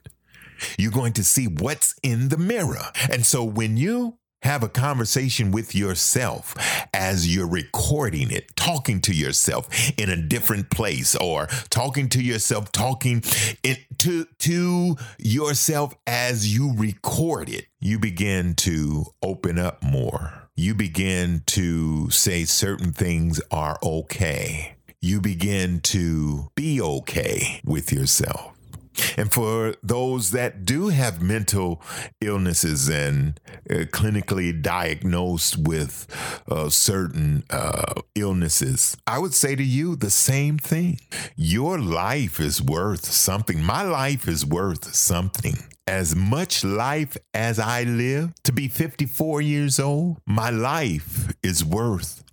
You're 0.78 0.92
going 0.92 1.14
to 1.14 1.24
see 1.24 1.46
what's 1.46 1.96
in 2.02 2.30
the 2.30 2.38
mirror. 2.38 2.92
And 3.12 3.26
so 3.26 3.44
when 3.44 3.78
you 3.78 4.18
have 4.42 4.64
a 4.64 4.70
conversation 4.70 5.52
with 5.52 5.76
yourself 5.76 6.56
as 6.94 7.34
you're 7.34 7.48
recording 7.48 8.32
it, 8.32 8.56
talking 8.56 9.02
to 9.02 9.14
yourself 9.14 9.68
in 9.98 10.10
a 10.10 10.16
different 10.16 10.70
place, 10.70 11.16
or 11.16 11.48
talking 11.70 12.10
to 12.10 12.22
yourself, 12.22 12.72
talking 12.72 13.24
it 13.64 13.80
to, 14.00 14.26
to 14.40 14.96
yourself 15.18 15.96
as 16.06 16.54
you 16.54 16.74
record 16.76 17.50
it. 17.50 17.66
You 17.80 18.00
begin 18.00 18.56
to 18.56 19.06
open 19.22 19.60
up 19.60 19.82
more. 19.84 20.50
You 20.56 20.74
begin 20.74 21.44
to 21.48 22.10
say 22.10 22.46
certain 22.46 22.92
things 22.92 23.40
are 23.52 23.78
okay. 23.84 24.76
You 25.02 25.22
begin 25.22 25.82
to 25.82 26.50
be 26.56 26.82
okay 26.82 27.62
with 27.64 27.94
yourself. 27.94 28.57
And 29.18 29.32
for 29.32 29.76
those 29.84 30.32
that 30.32 30.66
do 30.66 30.90
have 30.90 31.22
mental 31.22 31.82
illnesses 32.22 32.90
and 32.90 33.40
uh, 33.70 33.86
clinically 33.92 34.62
diagnosed 34.62 35.58
with 35.58 36.08
uh, 36.50 36.70
certain 36.70 37.44
uh, 37.50 38.02
illnesses, 38.16 38.98
I 39.06 39.20
would 39.20 39.34
say 39.34 39.56
to 39.56 39.64
you 39.64 39.96
the 39.96 40.10
same 40.10 40.58
thing. 40.58 41.00
Your 41.36 41.80
life 41.80 42.40
is 42.40 42.62
worth 42.62 43.06
something. 43.06 43.64
My 43.64 43.84
life 43.84 44.28
is 44.28 44.46
worth 44.46 44.94
something 44.96 45.58
as 45.88 46.16
much 46.16 46.64
life 46.64 47.18
as 47.34 47.60
I 47.60 47.84
live 47.84 48.34
to 48.44 48.52
be 48.52 48.68
54 48.68 49.42
years 49.42 49.80
old, 49.80 50.18
my 50.26 50.50
life 50.50 51.34
is 51.42 51.64
worth 51.64 52.24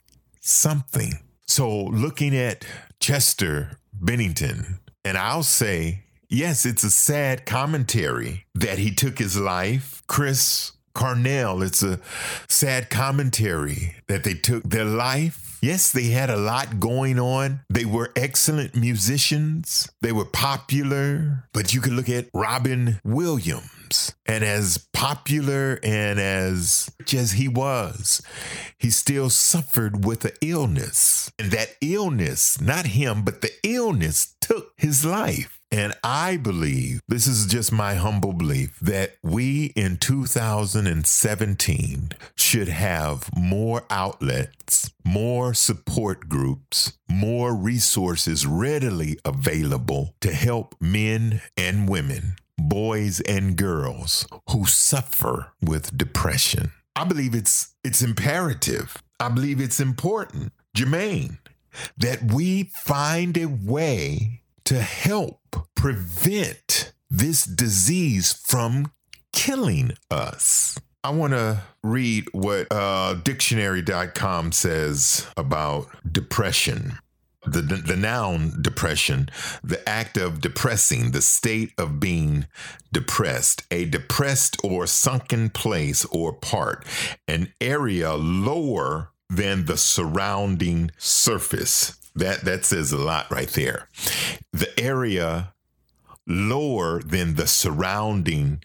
something. 0.41 1.21
So, 1.47 1.85
looking 1.85 2.37
at 2.37 2.65
Chester 3.01 3.79
Bennington, 3.93 4.81
and 5.05 5.17
I'll 5.17 5.43
say, 5.43 6.04
yes, 6.35 6.67
it's 6.67 6.83
a 6.83 6.91
sad 6.91 7.47
commentary 7.47 8.45
that 8.55 8.79
he 8.79 8.95
took 8.95 9.19
his 9.19 9.39
life. 9.39 10.03
Chris 10.07 10.73
Cornell, 10.95 11.63
it's 11.63 11.83
a 11.83 12.01
sad 12.49 12.91
commentary 12.91 13.97
that 14.09 14.25
they 14.25 14.35
took 14.35 14.65
their 14.65 14.85
life. 14.85 15.59
Yes, 15.63 15.93
they 15.93 16.09
had 16.09 16.29
a 16.29 16.37
lot 16.37 16.79
going 16.79 17.19
on. 17.19 17.61
They 17.71 17.87
were 17.87 18.13
excellent 18.17 18.77
musicians. 18.77 19.89
They 20.03 20.13
were 20.13 20.27
popular. 20.27 21.49
But 21.55 21.73
you 21.73 21.81
could 21.81 21.95
look 21.95 22.11
at 22.11 22.29
Robin 22.35 23.01
Williams. 23.03 24.15
And 24.27 24.45
as 24.45 24.87
popular 24.93 25.79
and 25.83 26.21
as 26.21 26.91
rich 26.99 27.15
as 27.15 27.33
he 27.33 27.49
was, 27.49 28.21
he 28.79 28.91
still 28.91 29.31
suffered 29.31 30.05
with 30.05 30.25
an 30.27 30.33
illness. 30.43 31.33
And 31.39 31.51
that 31.53 31.77
illness, 31.81 32.61
not 32.61 32.87
him, 32.87 33.23
but 33.23 33.41
the 33.41 33.53
illness 33.63 34.35
took 34.41 34.73
his 34.77 35.05
life. 35.05 35.54
And 35.75 35.93
I 36.05 36.37
believe, 36.37 37.01
this 37.09 37.27
is 37.27 37.47
just 37.47 37.73
my 37.73 37.97
humble 37.97 38.33
belief, 38.33 38.79
that 38.79 39.17
we 39.25 39.73
in 39.75 39.97
2017 39.97 42.11
should 42.37 42.69
have 42.69 43.29
more 43.37 43.83
outlets, 43.91 44.93
more 45.05 45.53
support 45.53 46.29
groups, 46.29 46.97
more 47.11 47.57
resources 47.57 48.47
readily 48.47 49.19
available 49.25 50.15
to 50.21 50.33
help 50.33 50.77
men 50.79 51.43
and 51.57 51.89
women, 51.89 52.37
boys 52.57 53.21
and 53.23 53.57
girls 53.57 54.29
who 54.51 54.67
suffer 54.67 55.55
with 55.61 55.99
depression. 55.99 56.71
I 56.95 57.03
believe 57.03 57.35
it's 57.35 57.75
it's 57.83 58.01
imperative. 58.01 59.03
I 59.19 59.29
believe 59.29 59.61
it's 59.61 59.81
important, 59.81 60.53
Jermaine, 60.77 61.39
that 61.99 62.33
we 62.33 62.71
find 62.85 63.37
a 63.37 63.47
way 63.47 64.43
to 64.65 64.81
help 64.81 65.41
prevent 65.75 66.93
this 67.11 67.45
disease 67.45 68.33
from 68.33 68.93
killing 69.33 69.93
us. 70.11 70.79
I 71.03 71.11
want 71.11 71.35
to 71.35 71.63
read 71.83 72.29
what 72.33 72.67
uh, 72.71 73.15
dictionary.com 73.15 74.53
says 74.53 75.27
about 75.37 75.89
depression. 76.11 76.95
The, 77.47 77.61
the, 77.61 77.77
the 77.77 77.97
noun 77.97 78.63
depression, 78.63 79.29
the 79.63 79.87
act 79.87 80.17
of 80.17 80.41
depressing, 80.41 81.11
the 81.11 81.21
state 81.21 81.75
of 81.77 82.01
being 82.01 82.47
depressed, 82.91 83.65
a 83.71 83.85
depressed 83.85 84.57
or 84.65 84.87
sunken 84.87 85.51
place 85.51 86.07
or 86.07 86.33
part, 86.33 86.87
an 87.29 87.53
area 87.61 88.15
lower 88.15 89.11
than 89.29 89.67
the 89.67 89.77
surrounding 89.77 90.91
surface. 90.97 91.99
That 92.17 92.43
that 92.47 92.65
says 92.65 92.93
a 92.93 92.97
lot 92.97 93.31
right 93.31 93.49
there. 93.49 93.89
The 94.55 94.71
area 94.81 95.53
lower 96.29 97.03
than 97.03 97.35
the 97.35 97.49
surrounding 97.49 98.63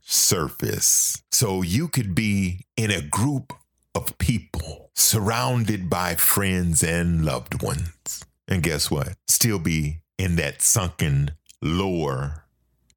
surface. 0.00 1.24
So 1.32 1.60
you 1.62 1.88
could 1.88 2.14
be 2.14 2.66
in 2.76 2.92
a 2.92 3.02
group 3.02 3.52
of 3.96 4.16
people 4.18 4.92
surrounded 4.94 5.90
by 5.90 6.14
friends 6.14 6.84
and 6.84 7.24
loved 7.24 7.64
ones. 7.64 8.24
And 8.46 8.62
guess 8.62 8.92
what? 8.92 9.16
Still 9.26 9.58
be 9.58 10.02
in 10.18 10.36
that 10.36 10.62
sunken 10.62 11.32
lower 11.60 12.44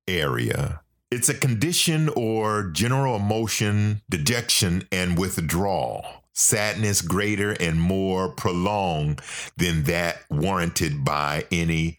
area. 0.08 0.82
It's 1.10 1.28
a 1.28 1.34
condition 1.34 2.08
or 2.16 2.66
general 2.66 3.16
emotion, 3.16 4.04
dejection, 4.12 4.88
and 4.92 5.18
withdrawal 5.18 6.06
sadness 6.34 7.02
greater 7.02 7.52
and 7.52 7.80
more 7.80 8.30
prolonged 8.30 9.22
than 9.58 9.84
that 9.84 10.24
warranted 10.30 11.04
by 11.04 11.46
any 11.52 11.98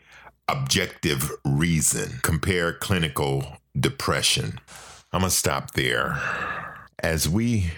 objective 0.53 1.31
reason. 1.45 2.21
Compare 2.23 2.75
clinical 2.75 3.57
depression. 3.79 4.61
I'm 5.13 5.21
going 5.21 5.31
to 5.31 5.37
stop 5.37 5.73
there. 5.73 6.21
As 6.99 7.29
we 7.29 7.71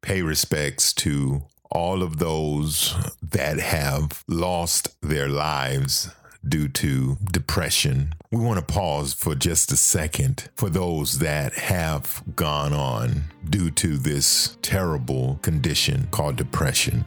pay 0.00 0.22
respects 0.22 0.92
to 0.92 1.44
all 1.70 2.02
of 2.02 2.18
those 2.18 2.94
that 3.22 3.58
have 3.58 4.22
lost 4.28 4.88
their 5.00 5.28
lives 5.28 6.10
due 6.46 6.68
to 6.68 7.16
depression. 7.32 8.14
We 8.30 8.38
want 8.40 8.58
to 8.60 8.74
pause 8.74 9.14
for 9.14 9.34
just 9.34 9.72
a 9.72 9.76
second 9.76 10.50
for 10.56 10.68
those 10.68 11.18
that 11.20 11.54
have 11.54 12.22
gone 12.36 12.72
on 12.72 13.24
due 13.48 13.70
to 13.72 13.96
this 13.96 14.56
terrible 14.62 15.38
condition 15.42 16.08
called 16.10 16.36
depression. 16.36 17.04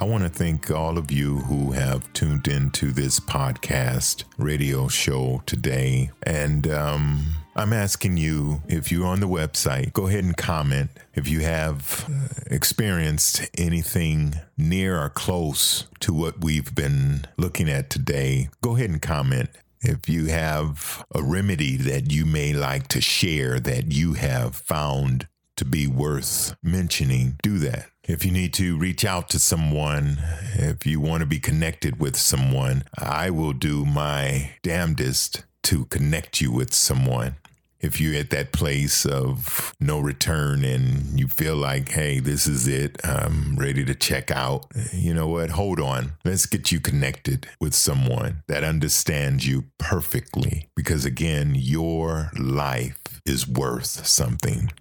I 0.00 0.04
want 0.04 0.22
to 0.22 0.28
thank 0.28 0.70
all 0.70 0.96
of 0.96 1.10
you 1.10 1.38
who 1.38 1.72
have 1.72 2.12
tuned 2.12 2.46
into 2.46 2.92
this 2.92 3.18
podcast 3.18 4.22
radio 4.36 4.86
show 4.86 5.42
today. 5.44 6.12
And 6.22 6.68
um, 6.68 7.26
I'm 7.56 7.72
asking 7.72 8.16
you 8.16 8.62
if 8.68 8.92
you're 8.92 9.08
on 9.08 9.18
the 9.18 9.26
website, 9.26 9.92
go 9.92 10.06
ahead 10.06 10.22
and 10.22 10.36
comment. 10.36 10.90
If 11.16 11.28
you 11.28 11.40
have 11.40 12.08
uh, 12.08 12.28
experienced 12.46 13.50
anything 13.58 14.34
near 14.56 15.02
or 15.02 15.08
close 15.08 15.88
to 15.98 16.14
what 16.14 16.44
we've 16.44 16.72
been 16.72 17.26
looking 17.36 17.68
at 17.68 17.90
today, 17.90 18.50
go 18.60 18.76
ahead 18.76 18.90
and 18.90 19.02
comment. 19.02 19.50
If 19.80 20.08
you 20.08 20.26
have 20.26 21.04
a 21.12 21.24
remedy 21.24 21.76
that 21.76 22.12
you 22.12 22.24
may 22.24 22.52
like 22.52 22.86
to 22.88 23.00
share 23.00 23.58
that 23.58 23.90
you 23.90 24.12
have 24.12 24.54
found 24.54 25.26
to 25.56 25.64
be 25.64 25.88
worth 25.88 26.54
mentioning, 26.62 27.36
do 27.42 27.58
that. 27.58 27.88
If 28.08 28.24
you 28.24 28.30
need 28.30 28.54
to 28.54 28.78
reach 28.78 29.04
out 29.04 29.28
to 29.28 29.38
someone, 29.38 30.16
if 30.54 30.86
you 30.86 30.98
want 30.98 31.20
to 31.20 31.26
be 31.26 31.38
connected 31.38 32.00
with 32.00 32.16
someone, 32.16 32.84
I 32.96 33.28
will 33.28 33.52
do 33.52 33.84
my 33.84 34.52
damnedest 34.62 35.44
to 35.64 35.84
connect 35.84 36.40
you 36.40 36.50
with 36.50 36.72
someone. 36.72 37.36
If 37.80 38.00
you're 38.00 38.18
at 38.18 38.30
that 38.30 38.50
place 38.50 39.04
of 39.04 39.74
no 39.78 40.00
return 40.00 40.64
and 40.64 41.20
you 41.20 41.28
feel 41.28 41.54
like, 41.54 41.90
hey, 41.90 42.18
this 42.18 42.46
is 42.46 42.66
it, 42.66 42.98
I'm 43.04 43.56
ready 43.56 43.84
to 43.84 43.94
check 43.94 44.30
out, 44.30 44.66
you 44.90 45.12
know 45.12 45.28
what? 45.28 45.50
Hold 45.50 45.78
on. 45.78 46.12
Let's 46.24 46.46
get 46.46 46.72
you 46.72 46.80
connected 46.80 47.46
with 47.60 47.74
someone 47.74 48.42
that 48.48 48.64
understands 48.64 49.46
you 49.46 49.66
perfectly. 49.76 50.70
Because 50.74 51.04
again, 51.04 51.54
your 51.54 52.30
life 52.38 53.20
is 53.26 53.46
worth 53.46 54.06
something. 54.06 54.72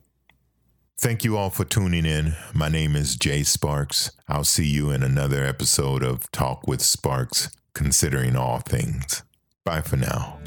Thank 0.99 1.23
you 1.23 1.37
all 1.37 1.51
for 1.51 1.63
tuning 1.63 2.07
in. 2.07 2.35
My 2.55 2.69
name 2.69 2.95
is 2.95 3.15
Jay 3.15 3.43
Sparks. 3.43 4.09
I'll 4.27 4.43
see 4.43 4.65
you 4.65 4.89
in 4.89 5.03
another 5.03 5.45
episode 5.45 6.01
of 6.01 6.31
Talk 6.31 6.65
with 6.67 6.81
Sparks, 6.81 7.51
considering 7.75 8.35
all 8.35 8.57
things. 8.59 9.21
Bye 9.63 9.81
for 9.81 9.97
now. 9.97 10.39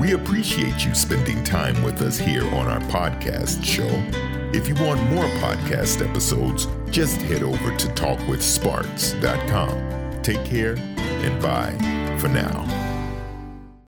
We 0.00 0.12
appreciate 0.12 0.84
you 0.84 0.94
spending 0.94 1.42
time 1.42 1.82
with 1.82 2.00
us 2.02 2.18
here 2.18 2.44
on 2.54 2.68
our 2.68 2.78
podcast 2.82 3.64
show. 3.64 3.88
If 4.56 4.68
you 4.68 4.76
want 4.76 5.02
more 5.10 5.24
podcast 5.40 6.08
episodes, 6.08 6.68
just 6.90 7.20
head 7.22 7.42
over 7.42 7.76
to 7.76 7.86
talkwithsparks.com. 7.88 10.22
Take 10.22 10.44
care 10.44 10.76
and 10.76 11.42
bye 11.42 12.16
for 12.20 12.28
now. 12.28 12.89